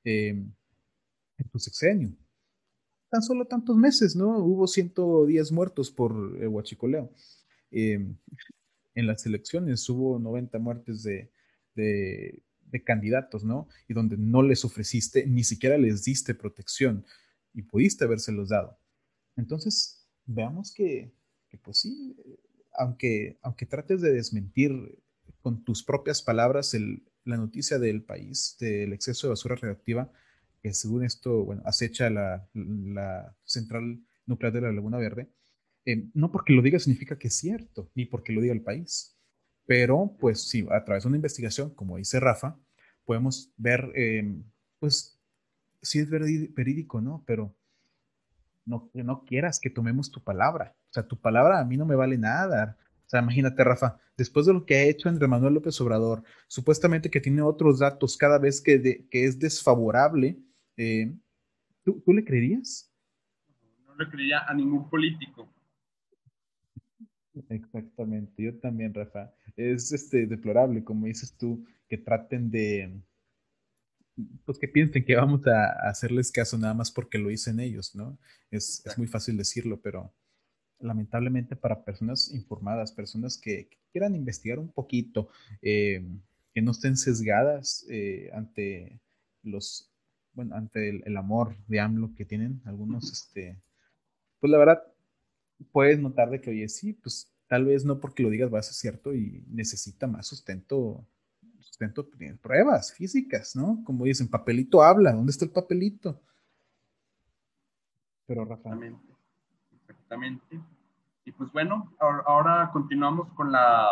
[0.03, 2.11] eh, en tu sexenio.
[3.09, 4.39] Tan solo tantos meses, ¿no?
[4.39, 7.11] Hubo 110 muertos por el huachicoleo.
[7.71, 8.05] Eh,
[8.95, 11.31] en las elecciones hubo 90 muertes de,
[11.75, 13.67] de, de, candidatos, ¿no?
[13.87, 17.05] Y donde no les ofreciste, ni siquiera les diste protección
[17.53, 18.80] y pudiste habérselos dado.
[19.35, 21.13] Entonces, veamos que,
[21.63, 22.15] pues sí,
[22.73, 24.71] aunque, aunque trates de desmentir
[25.41, 26.75] con tus propias palabras
[27.23, 30.11] la noticia del país, del exceso de basura reactiva,
[30.61, 35.29] que según esto, acecha la, la central nuclear de la Laguna Verde,
[35.85, 39.17] eh, no porque lo diga significa que es cierto, ni porque lo diga el país,
[39.65, 42.59] pero pues sí, a través de una investigación, como dice Rafa,
[43.05, 44.41] podemos ver, eh,
[44.79, 45.19] pues,
[45.81, 47.23] si es verídico, ¿no?
[47.25, 47.55] Pero
[48.71, 50.75] no, no quieras que tomemos tu palabra.
[50.89, 52.77] O sea, tu palabra a mí no me vale nada.
[53.05, 57.09] O sea, imagínate, Rafa, después de lo que ha hecho Andrés Manuel López Obrador, supuestamente
[57.09, 60.39] que tiene otros datos cada vez que, que es desfavorable,
[60.77, 61.13] eh,
[61.83, 62.89] ¿tú, ¿tú, le creerías?
[63.85, 65.53] No le creería a ningún político.
[67.49, 69.33] Exactamente, yo también, Rafa.
[69.57, 73.01] Es este deplorable, como dices tú, que traten de,
[74.45, 78.17] pues que piensen que vamos a, hacerles caso nada más porque lo dicen ellos, ¿no?
[78.49, 80.13] Es, es, muy fácil decirlo, pero
[80.79, 85.29] lamentablemente para personas informadas, personas que, quieran investigar un poquito,
[85.61, 86.01] eh,
[86.53, 89.01] que no estén sesgadas eh, ante
[89.43, 89.91] los,
[90.33, 93.57] bueno, ante el, el, amor de AMLO que tienen algunos, este,
[94.39, 94.83] pues la verdad,
[95.71, 98.63] puedes notar de que, oye, sí, pues tal vez no porque lo digas va a
[98.63, 101.05] ser cierto y necesita más sustento
[101.89, 103.83] sustento pruebas físicas, ¿no?
[103.83, 106.21] Como dicen, papelito habla, ¿dónde está el papelito?
[108.27, 108.69] Pero Rafa.
[109.71, 110.59] Exactamente.
[111.25, 113.87] Y pues bueno, ahora, continuamos con la,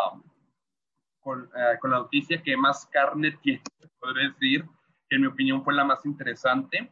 [1.20, 3.62] con, eh, con, la noticia que más carne tiene,
[3.98, 4.64] podría decir,
[5.08, 6.90] que en mi opinión fue la más interesante.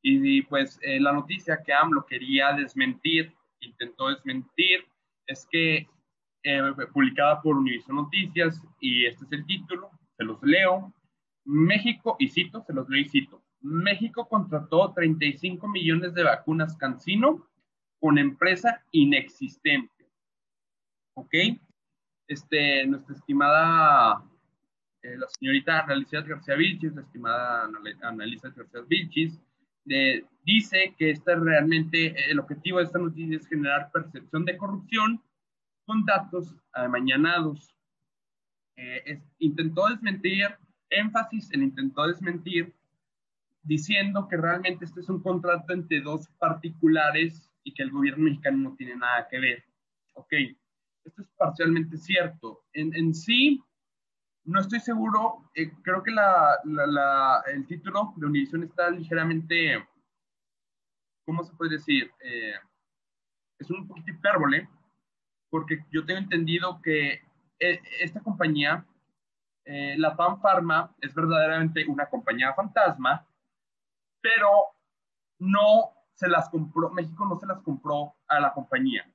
[0.00, 4.86] Y, pues eh, la noticia que AMLO quería desmentir, intentó desmentir,
[5.26, 5.88] es que
[6.44, 6.62] eh,
[6.92, 10.92] publicada por Univision Noticias, y este es el título, se los leo.
[11.44, 13.42] México, y cito, se los leo y cito.
[13.60, 17.48] México contrató 35 millones de vacunas Cancino
[17.98, 20.06] con empresa inexistente.
[21.14, 21.34] ¿Ok?
[22.26, 24.24] Este, nuestra estimada,
[25.02, 27.68] eh, la señorita Analicia García Vilchis, la estimada
[28.02, 29.40] Analicia García Vilchis,
[29.88, 35.22] eh, dice que este realmente, el objetivo de esta noticia es generar percepción de corrupción
[35.86, 37.74] con datos amañanados.
[38.80, 40.46] Eh, intentó desmentir,
[40.88, 42.72] énfasis en intentó desmentir,
[43.64, 48.58] diciendo que realmente este es un contrato entre dos particulares y que el gobierno mexicano
[48.58, 49.64] no tiene nada que ver.
[50.14, 50.32] Ok,
[51.04, 52.62] esto es parcialmente cierto.
[52.72, 53.60] En, en sí,
[54.44, 59.84] no estoy seguro, eh, creo que la, la, el título de Univision está ligeramente,
[61.26, 62.12] ¿cómo se puede decir?
[62.22, 62.54] Eh,
[63.58, 64.68] es un poquito hipérbole,
[65.50, 67.27] porque yo tengo entendido que
[67.58, 68.86] esta compañía,
[69.64, 73.26] eh, la PAN Pharma, es verdaderamente una compañía fantasma
[74.20, 74.48] pero
[75.38, 79.10] no se las compró, México no se las compró a la compañía.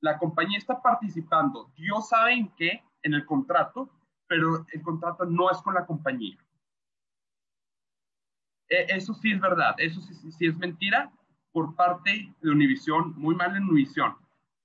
[0.00, 3.90] La compañía está participando, Dios sabe en qué, en el contrato,
[4.26, 6.36] pero el contrato no es con la compañía.
[8.68, 11.12] E, eso sí es verdad, eso sí, sí es mentira
[11.52, 14.16] por parte de Univisión, muy mal en Univisión,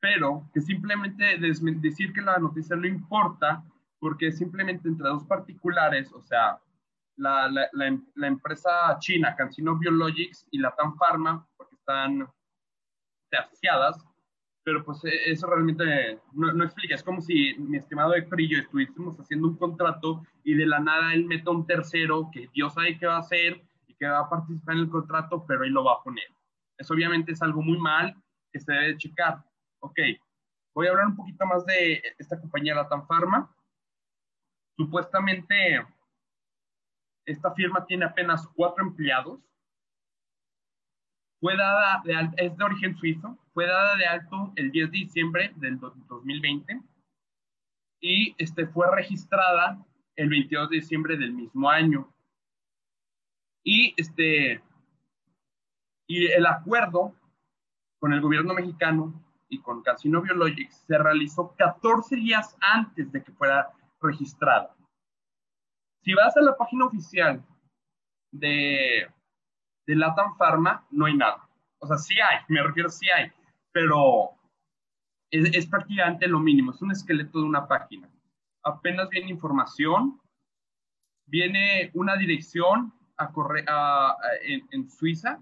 [0.07, 3.61] pero que simplemente decir que la noticia no importa
[3.99, 6.61] porque simplemente entre dos particulares, o sea,
[7.17, 7.67] la, la,
[8.15, 12.25] la, empresa china Cancino Biologics y la Tan Pharma, porque están
[13.31, 14.01] asociadas,
[14.63, 16.95] pero pues e, eso realmente no, no, explica.
[16.95, 20.79] Es como si mi estimado Héctor y yo estuviésemos haciendo un contrato y de la
[20.79, 24.19] nada él mete un tercero que Dios sabe qué va a hacer y que va
[24.19, 26.27] a participar en el contrato, pero él lo va a poner.
[26.77, 28.15] Eso obviamente es algo muy mal
[28.53, 29.43] que se debe checar.
[29.79, 29.99] Ok,
[30.73, 33.53] voy a hablar un poquito más de esta compañía, la Tan Pharma.
[34.75, 35.85] Supuestamente,
[37.25, 39.39] esta firma tiene apenas cuatro empleados.
[41.39, 45.53] Fue dada de es de origen suizo, fue dada de alto el 10 de diciembre
[45.57, 46.81] del 2020
[47.99, 49.83] y este, fue registrada
[50.15, 52.11] el 22 de diciembre del mismo año.
[53.63, 54.61] Y, este,
[56.07, 57.13] y el acuerdo
[57.99, 63.31] con el gobierno mexicano y con Casino Biologics se realizó 14 días antes de que
[63.31, 63.71] fuera
[64.01, 64.75] registrada.
[66.03, 67.43] Si vas a la página oficial
[68.31, 69.07] de,
[69.85, 71.47] de Latam Pharma, no hay nada.
[71.79, 73.31] O sea, sí hay, me refiero sí hay,
[73.71, 74.31] pero
[75.31, 78.09] es, es prácticamente lo mínimo, es un esqueleto de una página.
[78.63, 80.19] Apenas viene información,
[81.25, 83.31] viene una dirección a
[83.67, 85.39] a, en, en, Suiza.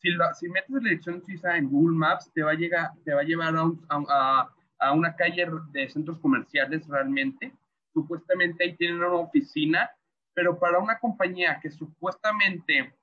[0.00, 3.24] Si, metes la dirección Suiza en Google Maps, te va a, llegar, te va a
[3.24, 7.52] llevar a, una calle de centros comerciales realmente
[7.92, 9.90] supuestamente ahí tienen una oficina,
[10.34, 12.94] pero para una compañía que supuestamente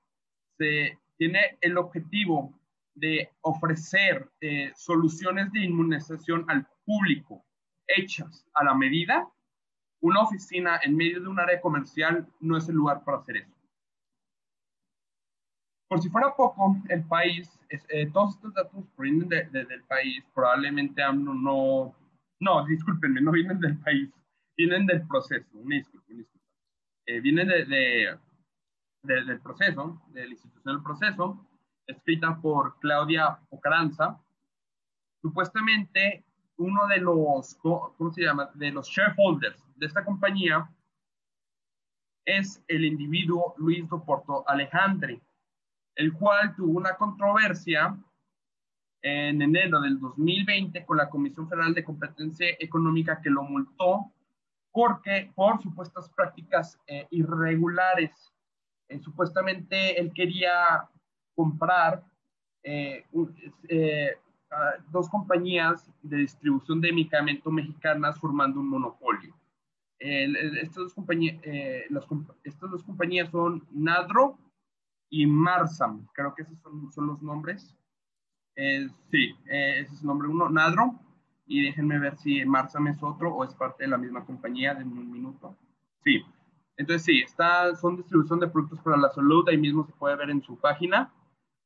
[0.56, 2.58] tiene el objetivo
[2.94, 7.44] de ofrecer eh, soluciones de inmunización al público
[7.86, 9.28] hechas a la medida,
[10.00, 13.55] una oficina en medio de un área comercial no es el lugar para hacer eso.
[15.88, 21.94] Por si fuera poco, el país, eh, todos estos datos provienen del país, probablemente no,
[22.40, 24.10] no, discúlpenme, no vienen del país,
[24.56, 26.06] vienen del proceso, una disculpa,
[27.06, 28.18] eh, vienen de,
[29.02, 31.46] del proceso, de la institución del proceso,
[31.86, 34.20] escrita por Claudia Ocaranza.
[35.22, 36.24] Supuestamente,
[36.56, 40.68] uno de los, ¿cómo se llama?, de los shareholders de esta compañía
[42.24, 45.20] es el individuo Luis Doporto Alejandre,
[45.96, 47.96] el cual tuvo una controversia
[49.02, 54.12] en enero del 2020 con la Comisión Federal de Competencia Económica que lo multó
[54.72, 58.30] porque por supuestas prácticas eh, irregulares.
[58.88, 60.86] Eh, supuestamente él quería
[61.34, 62.04] comprar
[62.62, 63.04] eh,
[64.90, 69.34] dos compañías de distribución de medicamentos mexicanas formando un monopolio.
[69.98, 71.36] estas, dos compañías,
[72.44, 74.38] estas dos compañías son Nadro
[75.08, 77.76] y Marsam, creo que esos son, son los nombres.
[79.10, 81.00] sí, ese es el nombre uno, Nadro
[81.46, 84.84] y déjenme ver si Marsam es otro o es parte de la misma compañía de
[84.84, 85.56] un minuto.
[86.02, 86.22] Sí,
[86.76, 90.30] entonces sí, está, son distribución de productos para la salud, ahí mismo se puede ver
[90.30, 91.12] en su página.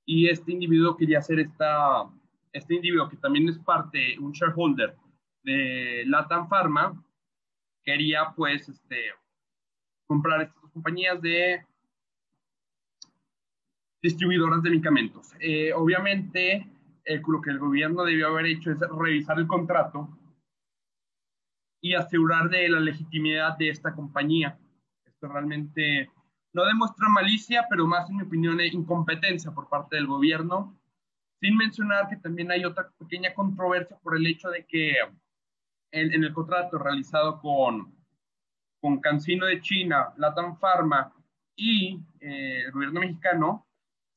[0.04, 2.08] Y este individuo quería hacer esta,
[2.52, 4.94] este individuo que también es parte, un shareholder
[5.42, 7.02] de Latam Pharma,
[7.82, 9.12] quería pues este,
[10.06, 11.64] comprar estas compañías de
[14.02, 15.34] distribuidoras de medicamentos.
[15.40, 16.66] Eh, obviamente,
[17.26, 20.08] lo que el gobierno debió haber hecho es revisar el contrato
[21.80, 24.58] y asegurar de la legitimidad de esta compañía.
[25.04, 26.10] Esto realmente
[26.52, 30.76] no demuestra malicia, pero más, en mi opinión, incompetencia por parte del gobierno,
[31.40, 34.94] sin mencionar que también hay otra pequeña controversia por el hecho de que
[35.92, 37.94] en, en el contrato realizado con,
[38.80, 41.12] con Cancino de China, Latam Pharma
[41.56, 43.66] y eh, el gobierno mexicano,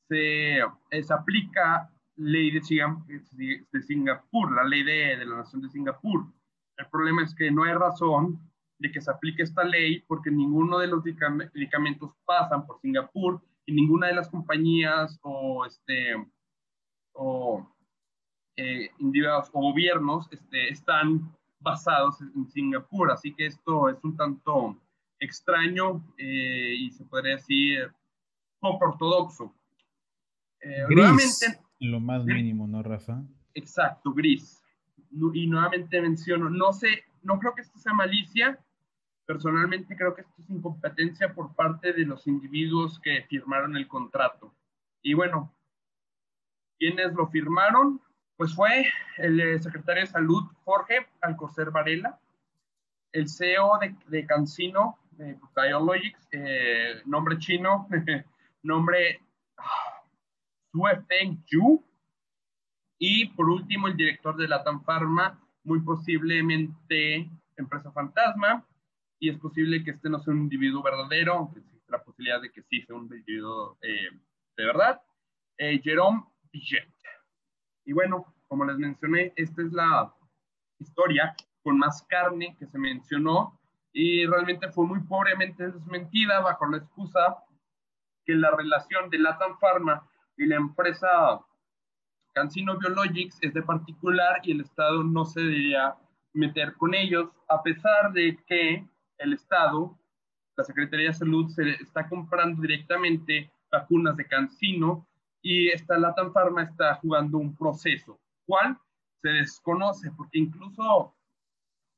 [0.08, 0.60] se,
[1.02, 2.62] se aplica ley de,
[3.82, 6.26] Singapur, la ley de, de, la nación de Singapur.
[6.76, 8.40] El problema es que no hay razón
[8.78, 13.72] de que se aplique esta ley porque ninguno de los medicamentos pasan por Singapur y
[13.72, 16.14] ninguna de las compañías o, este,
[17.12, 17.66] o
[18.56, 23.10] eh, individuos o gobiernos este, están basados en Singapur.
[23.10, 24.76] Así que esto es un tanto
[25.18, 27.92] extraño eh, y se podría decir
[28.60, 29.54] poco ortodoxo.
[30.64, 33.22] Eh, nuevamente, lo más mínimo, ¿no, Rafa?
[33.54, 34.62] Exacto, gris.
[35.32, 38.58] Y nuevamente menciono, no sé, no creo que esto sea malicia.
[39.26, 44.54] Personalmente creo que esto es incompetencia por parte de los individuos que firmaron el contrato.
[45.02, 45.54] Y bueno,
[46.78, 48.00] ¿quiénes lo firmaron?
[48.36, 48.86] Pues fue
[49.18, 52.18] el eh, secretario de Salud, Jorge Alcocer Varela,
[53.12, 57.88] el CEO de, de Cancino eh, Biologics, eh, nombre chino,
[58.62, 59.20] nombre
[61.08, 61.84] Feng Yu,
[62.98, 68.66] y por último el director de Latam Pharma, muy posiblemente empresa fantasma,
[69.18, 72.50] y es posible que este no sea un individuo verdadero, aunque existe la posibilidad de
[72.50, 74.10] que sí sea un individuo eh,
[74.56, 75.00] de verdad,
[75.58, 76.88] eh, Jerome Piget.
[77.84, 80.14] Y bueno, como les mencioné, esta es la
[80.78, 83.60] historia con más carne que se mencionó.
[83.92, 87.44] Y realmente fue muy pobremente desmentida bajo la excusa
[88.24, 91.40] que la relación de Latam Pharma y la empresa
[92.34, 95.94] Cancino Biologics es de particular y el Estado no se debería
[96.32, 98.84] meter con ellos, a pesar de que
[99.18, 99.96] el Estado,
[100.56, 105.06] la Secretaría de Salud, se está comprando directamente vacunas de Cancino
[105.40, 108.78] y esta Latam Pharma está jugando un proceso, cual
[109.22, 111.14] se desconoce, porque incluso,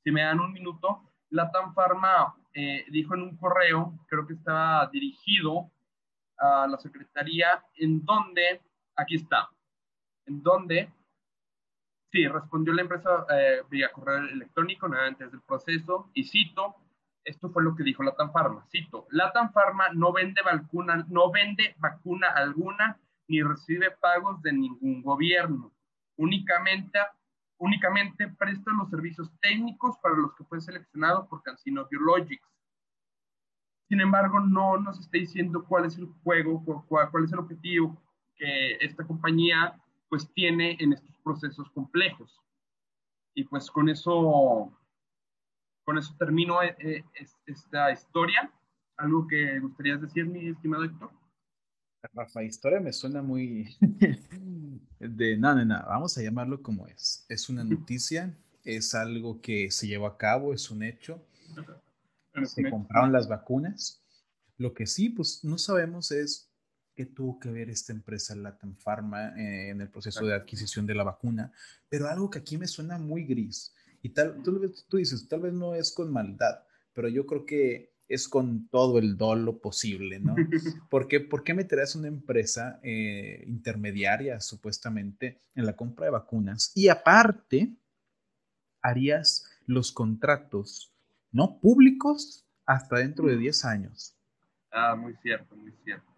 [0.05, 4.87] si me dan un minuto, Latam Pharma eh, dijo en un correo, creo que estaba
[4.93, 5.71] dirigido
[6.39, 8.63] a la Secretaría, en donde,
[8.97, 9.49] aquí está,
[10.27, 10.93] en donde,
[12.11, 16.77] sí, respondió la empresa eh, vía correo electrónico antes del proceso, y cito,
[17.25, 21.75] esto fue lo que dijo Latam Pharma, cito, Latam Pharma no vende vacuna, no vende
[21.79, 25.73] vacuna alguna ni recibe pagos de ningún gobierno,
[26.17, 26.99] únicamente
[27.59, 32.47] únicamente presta los servicios técnicos para los que fue seleccionado por Cancino Biologics.
[33.89, 37.97] Sin embargo, no nos está diciendo cuál es el juego, cuál, cuál es el objetivo
[38.37, 42.41] que esta compañía pues tiene en estos procesos complejos.
[43.35, 44.73] Y pues con eso,
[45.85, 47.05] con eso termino eh, eh,
[47.47, 48.51] esta historia.
[48.97, 51.11] ¿Algo que gustarías decir, mi estimado Héctor?
[52.15, 53.77] Rafa, historia me suena muy
[55.01, 57.27] de nada, nada, vamos a llamarlo como es.
[57.29, 58.35] Es una noticia,
[58.65, 61.23] es algo que se llevó a cabo, es un hecho.
[62.45, 64.03] Se compraron las vacunas.
[64.59, 66.51] Lo que sí, pues no sabemos es
[66.95, 70.95] qué tuvo que ver esta empresa Latam Pharma eh, en el proceso de adquisición de
[70.95, 71.53] la vacuna,
[71.89, 73.75] pero algo que aquí me suena muy gris.
[74.03, 76.61] Y tal, tú, tú dices, tal vez no es con maldad,
[76.93, 80.35] pero yo creo que es con todo el dolo posible, ¿no?
[80.91, 86.73] ¿Por qué, ¿Por qué meterás una empresa eh, intermediaria, supuestamente, en la compra de vacunas?
[86.75, 87.77] Y aparte,
[88.81, 90.96] harías los contratos
[91.37, 94.17] no públicos hasta dentro de 10 años.
[94.73, 96.11] Ah, muy cierto, muy cierto.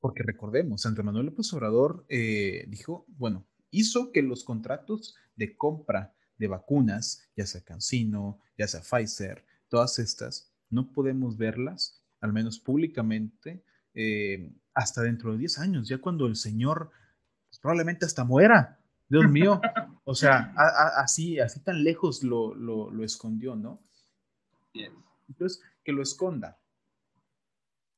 [0.00, 6.14] Porque recordemos, Andrés Manuel López Obrador eh, dijo, bueno, hizo que los contratos de compra
[6.36, 12.60] de vacunas, ya sea Cancino, ya sea Pfizer, todas estas, no podemos verlas, al menos
[12.60, 16.90] públicamente, eh, hasta dentro de 10 años, ya cuando el Señor
[17.48, 18.78] pues, probablemente hasta muera.
[19.08, 19.60] Dios mío,
[20.04, 20.54] o sea,
[20.96, 23.82] así, así tan lejos lo, lo, escondió, ¿no?
[25.28, 26.58] Entonces, que lo esconda.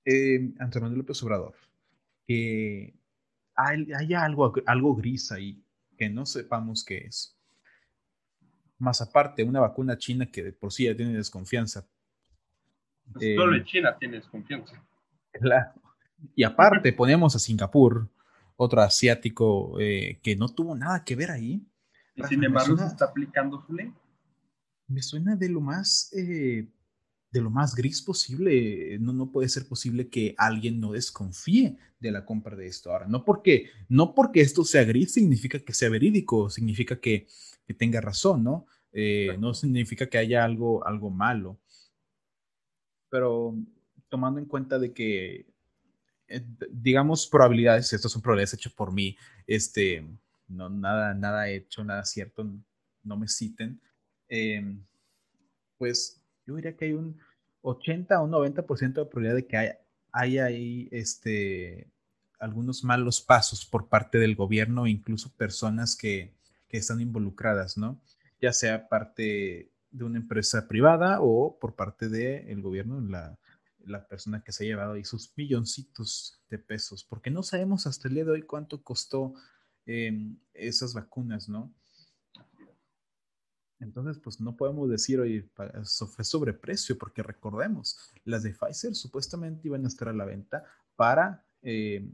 [0.05, 1.55] Eh, Antonio López Obrador,
[2.27, 2.95] que
[3.55, 5.63] haya algo, algo gris ahí,
[5.97, 7.39] que no sepamos qué es.
[8.79, 11.87] Más aparte, una vacuna china que de por sí ya tiene desconfianza
[13.13, 14.83] pues solo en China tienes confianza.
[15.33, 15.73] Claro.
[16.35, 18.09] Y aparte ponemos a Singapur,
[18.57, 21.67] otro asiático eh, que no tuvo nada que ver ahí.
[22.15, 23.93] Y sin embargo se está aplicando su ley.
[24.93, 26.69] Me suena de lo más, eh,
[27.31, 28.99] de lo más gris posible.
[29.01, 32.93] No, no puede ser posible que alguien no desconfíe de la compra de esto.
[32.93, 37.27] Ahora, no porque, no porque esto sea gris significa que sea verídico, significa que,
[37.67, 38.67] que tenga razón, ¿no?
[38.93, 41.59] Eh, no significa que haya algo, algo malo
[43.13, 43.55] pero
[44.09, 45.45] tomando en cuenta de que,
[46.29, 50.03] eh, digamos, probabilidades, estas son probabilidades hechas por mí, este,
[50.49, 52.51] no, nada, nada hecho, nada cierto,
[53.03, 53.79] no me citen,
[54.33, 54.83] em,
[55.77, 57.21] pues yo diría que hay un
[57.61, 59.79] 80 o un 90% de probabilidad de que haya,
[60.11, 61.91] haya ahí este,
[62.39, 66.35] algunos malos pasos por parte del gobierno, incluso personas que,
[66.67, 68.01] que están involucradas, ¿no?
[68.41, 73.39] Ya sea parte de una empresa privada o por parte del gobierno, la,
[73.85, 78.09] la persona que se ha llevado ahí sus milloncitos de pesos, porque no sabemos hasta
[78.09, 79.35] el día de hoy cuánto costó
[79.85, 81.71] em, esas vacunas, ¿no?
[83.83, 89.85] Entonces, pues no podemos decir, oye, fue sobreprecio, porque recordemos, las de Pfizer supuestamente iban
[89.85, 90.65] a estar a la venta
[90.97, 92.13] para em,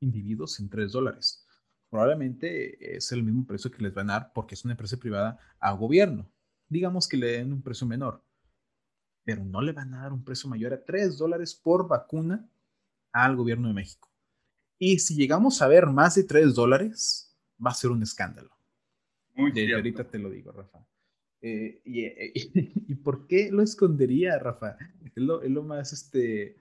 [0.00, 1.46] individuos en 3 dólares.
[1.90, 5.38] Probablemente es el mismo precio que les van a dar porque es una empresa privada
[5.58, 6.30] a gobierno
[6.68, 8.22] digamos que le den un precio menor,
[9.24, 12.48] pero no le van a dar un precio mayor a 3 dólares por vacuna
[13.12, 14.10] al gobierno de México.
[14.78, 18.50] Y si llegamos a ver más de 3 dólares, va a ser un escándalo.
[19.38, 20.84] Muy ahorita te lo digo, Rafa.
[21.40, 22.32] Eh, eh,
[22.88, 24.76] y, por qué lo escondería, Rafa?
[25.14, 26.56] Es lo, es lo, más, este,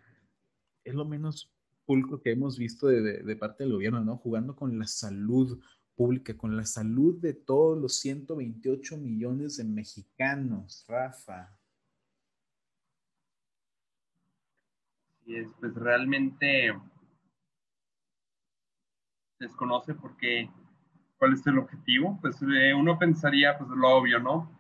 [0.84, 1.52] es lo menos
[1.86, 4.18] pulco que hemos visto de, de, parte del gobierno, ¿no?
[4.18, 5.60] Jugando con la salud
[5.96, 11.58] pública, con la salud de todos los 128 millones de mexicanos, Rafa.
[15.26, 16.80] Y es, pues realmente
[19.40, 20.48] desconoce por qué,
[21.18, 22.18] cuál es el objetivo.
[22.22, 24.52] Pues eh, uno pensaría, pues lo obvio, ¿no?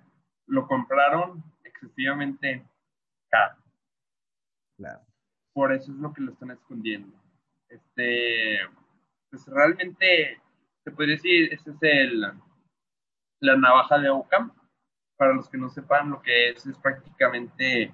[0.47, 2.65] Lo compraron excesivamente
[3.29, 3.55] caro.
[4.77, 5.01] Claro.
[5.53, 7.15] Por eso es lo que lo están escondiendo.
[7.69, 8.59] Este,
[9.29, 10.39] pues realmente,
[10.83, 12.21] se puede decir, ese es el,
[13.39, 14.53] la navaja de Ockham.
[15.17, 17.91] Para los que no sepan lo que es, es prácticamente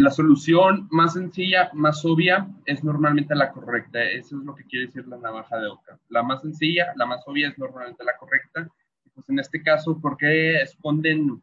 [0.00, 4.02] la solución más sencilla, más obvia, es normalmente la correcta.
[4.02, 5.98] Eso es lo que quiere decir la navaja de Oca.
[6.08, 8.68] La más sencilla, la más obvia es normalmente la correcta.
[9.14, 11.42] Pues en este caso, ¿por qué esconden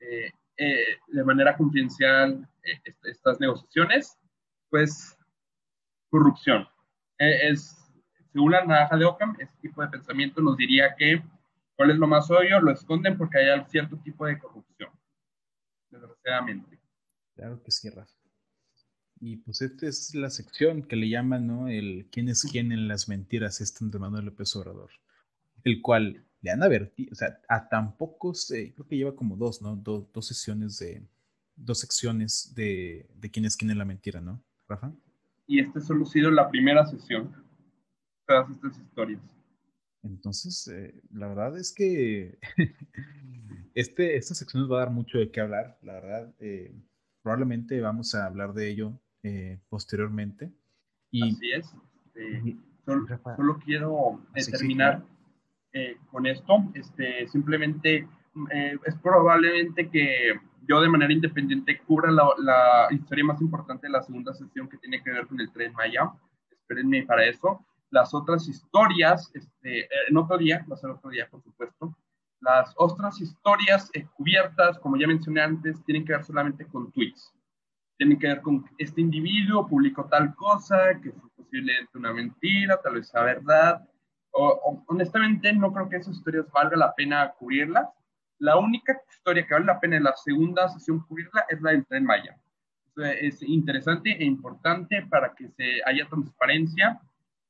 [0.00, 2.48] eh, eh, de manera confidencial
[3.04, 4.18] estas negociaciones?
[4.70, 5.16] Pues
[6.10, 6.66] corrupción.
[7.18, 7.76] es,
[8.32, 11.22] según la navaja de Ockham, este tipo de pensamiento nos diría que,
[11.76, 12.60] ¿cuál es lo más obvio?
[12.60, 14.90] Lo esconden porque hay cierto tipo de corrupción,
[15.90, 16.77] desgraciadamente.
[17.38, 18.12] Claro que sí, Rafa.
[19.20, 21.68] Y pues esta es la sección que le llaman, ¿no?
[21.68, 24.90] El quién es quién en las mentiras, este Andrés Manuel López Obrador.
[25.62, 29.36] El cual le han advertido, o sea, a tan pocos, eh, creo que lleva como
[29.36, 29.76] dos, ¿no?
[29.76, 31.06] dos sesiones de,
[31.54, 34.92] dos secciones de, de quién es quién en la mentira, ¿no, Rafa?
[35.46, 37.32] Y esta solo ha sido la primera sesión,
[38.26, 39.20] todas estas historias.
[40.02, 42.40] Entonces, eh, la verdad es que
[43.74, 46.34] este, esta sección nos va a dar mucho de qué hablar, la verdad.
[46.40, 46.74] Eh,
[47.22, 48.92] probablemente vamos a hablar de ello
[49.22, 50.50] eh, posteriormente.
[51.10, 51.74] Y, Así es.
[52.14, 55.02] Este, solo, quiero terminar
[55.72, 56.64] eh, con esto.
[56.74, 58.08] Este, simplemente
[58.52, 60.34] eh, es probablemente que
[60.66, 64.76] yo de manera independiente cubra la, la, historia más importante de la segunda sesión que
[64.78, 66.12] tiene que ver con el tren Maya.
[66.50, 67.64] Espérenme para eso.
[67.90, 71.96] Las otras historias, este, en otro día, va a ser otro día, por supuesto,
[72.40, 77.32] las otras historias cubiertas, como ya mencioné antes, tienen que ver solamente con tweets.
[77.96, 82.94] Tienen que ver con este individuo publicó tal cosa, que fue posiblemente una mentira, tal
[82.94, 83.88] vez sea verdad.
[84.30, 87.88] O, honestamente, no creo que esas historias valga la pena cubrirlas.
[88.38, 91.86] La única historia que vale la pena en la segunda sesión cubrirla es la del
[91.86, 92.38] tren Maya.
[93.20, 97.00] Es interesante e importante para que se haya transparencia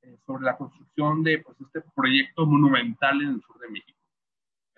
[0.02, 3.97] eh, sobre la construcción de pues, este proyecto monumental en el sur de México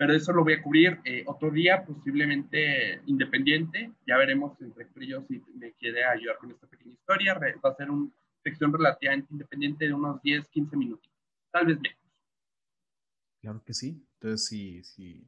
[0.01, 3.91] pero eso lo voy a cubrir eh, otro día, posiblemente independiente.
[4.07, 7.39] Ya veremos entre yo si me quiere ayudar con esta pequeña historia.
[7.63, 8.09] Va a ser una
[8.43, 11.07] sección relativamente independiente de unos 10, 15 minutos,
[11.51, 11.99] tal vez menos.
[13.41, 14.03] Claro que sí.
[14.15, 15.23] Entonces, si, si,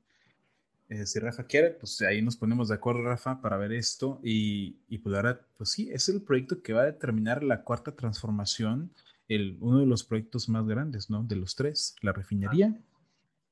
[0.90, 4.20] eh, si Rafa quiere, pues ahí nos ponemos de acuerdo, Rafa, para ver esto.
[4.24, 7.96] Y, y pues ahora, pues sí, es el proyecto que va a determinar la cuarta
[7.96, 8.92] transformación,
[9.28, 11.24] el, uno de los proyectos más grandes, ¿no?
[11.24, 12.76] De los tres, la refinería,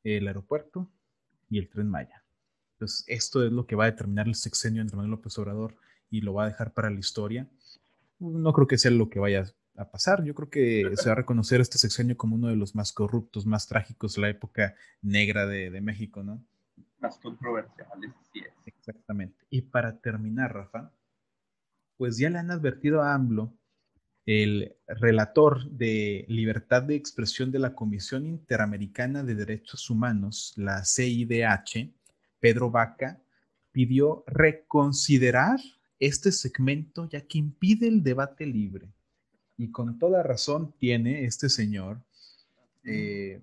[0.04, 0.90] el aeropuerto
[1.52, 2.24] y el tren Maya.
[2.74, 5.76] Entonces, esto es lo que va a determinar el sexenio entre Manuel López Obrador
[6.10, 7.48] y lo va a dejar para la historia.
[8.18, 9.46] No creo que sea lo que vaya
[9.76, 10.24] a pasar.
[10.24, 13.46] Yo creo que se va a reconocer este sexenio como uno de los más corruptos,
[13.46, 16.44] más trágicos de la época negra de, de México, ¿no?
[17.00, 18.68] Más controversiales, sí es.
[18.68, 19.46] Exactamente.
[19.50, 20.92] Y para terminar, Rafa,
[21.98, 23.54] pues ya le han advertido a AMLO
[24.26, 31.92] el relator de libertad de expresión de la Comisión Interamericana de Derechos Humanos, la CIDH,
[32.40, 33.20] Pedro Vaca,
[33.72, 35.60] pidió reconsiderar
[36.00, 38.88] este segmento ya que impide el debate libre.
[39.58, 42.02] Y con toda razón tiene este señor,
[42.84, 43.42] eh,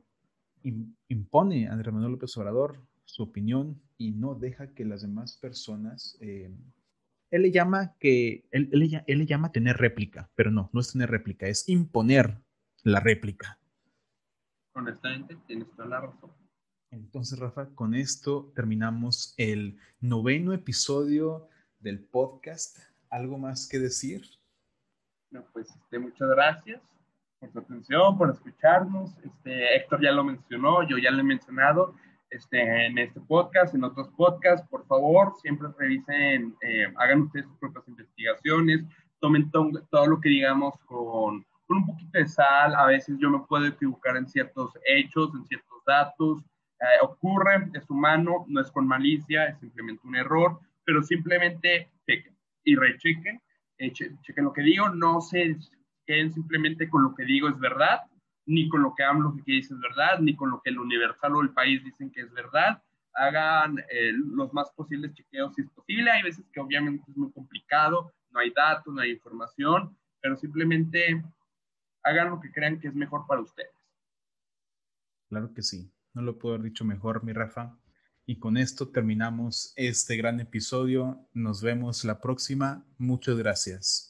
[1.08, 6.16] impone a Andrés Manuel López Obrador su opinión y no deja que las demás personas
[6.20, 6.50] eh,
[7.30, 11.46] él le llama que, él, le llama tener réplica, pero no, no es tener réplica,
[11.46, 12.38] es imponer
[12.82, 13.58] la réplica.
[14.74, 16.30] Honestamente, tienes toda la razón.
[16.90, 21.48] Entonces, Rafa, con esto terminamos el noveno episodio
[21.80, 22.78] del podcast.
[23.10, 24.22] ¿Algo más que decir?
[25.30, 26.80] No, pues este, muchas gracias
[27.38, 29.16] por su atención, por escucharnos.
[29.22, 31.94] Este, Héctor ya lo mencionó, yo ya lo he mencionado
[32.30, 37.58] este, en este podcast, en otros podcasts, por favor, siempre revisen, eh, hagan ustedes sus
[37.58, 38.84] propias investigaciones,
[39.20, 43.40] tomen todo lo que digamos con, con, un poquito de sal, a veces yo me
[43.40, 46.42] puedo equivocar en ciertos hechos, en ciertos datos,
[46.80, 52.36] eh, ocurre, es humano, no es con malicia, es simplemente un error, pero simplemente chequen
[52.64, 53.40] y rechequen,
[53.78, 55.56] eh, chequen lo que digo, no se
[56.06, 58.02] queden simplemente con lo que digo es verdad,
[58.48, 61.36] ni con lo que AMLO que dice es verdad, ni con lo que el Universal
[61.36, 62.82] o el país dicen que es verdad.
[63.12, 66.10] Hagan eh, los más posibles chequeos si es posible.
[66.10, 71.22] Hay veces que obviamente es muy complicado, no hay datos, no hay información, pero simplemente
[72.02, 73.70] hagan lo que crean que es mejor para ustedes.
[75.28, 77.76] Claro que sí, no lo puedo haber dicho mejor, mi Rafa.
[78.24, 81.28] Y con esto terminamos este gran episodio.
[81.34, 82.82] Nos vemos la próxima.
[82.96, 84.06] Muchas gracias.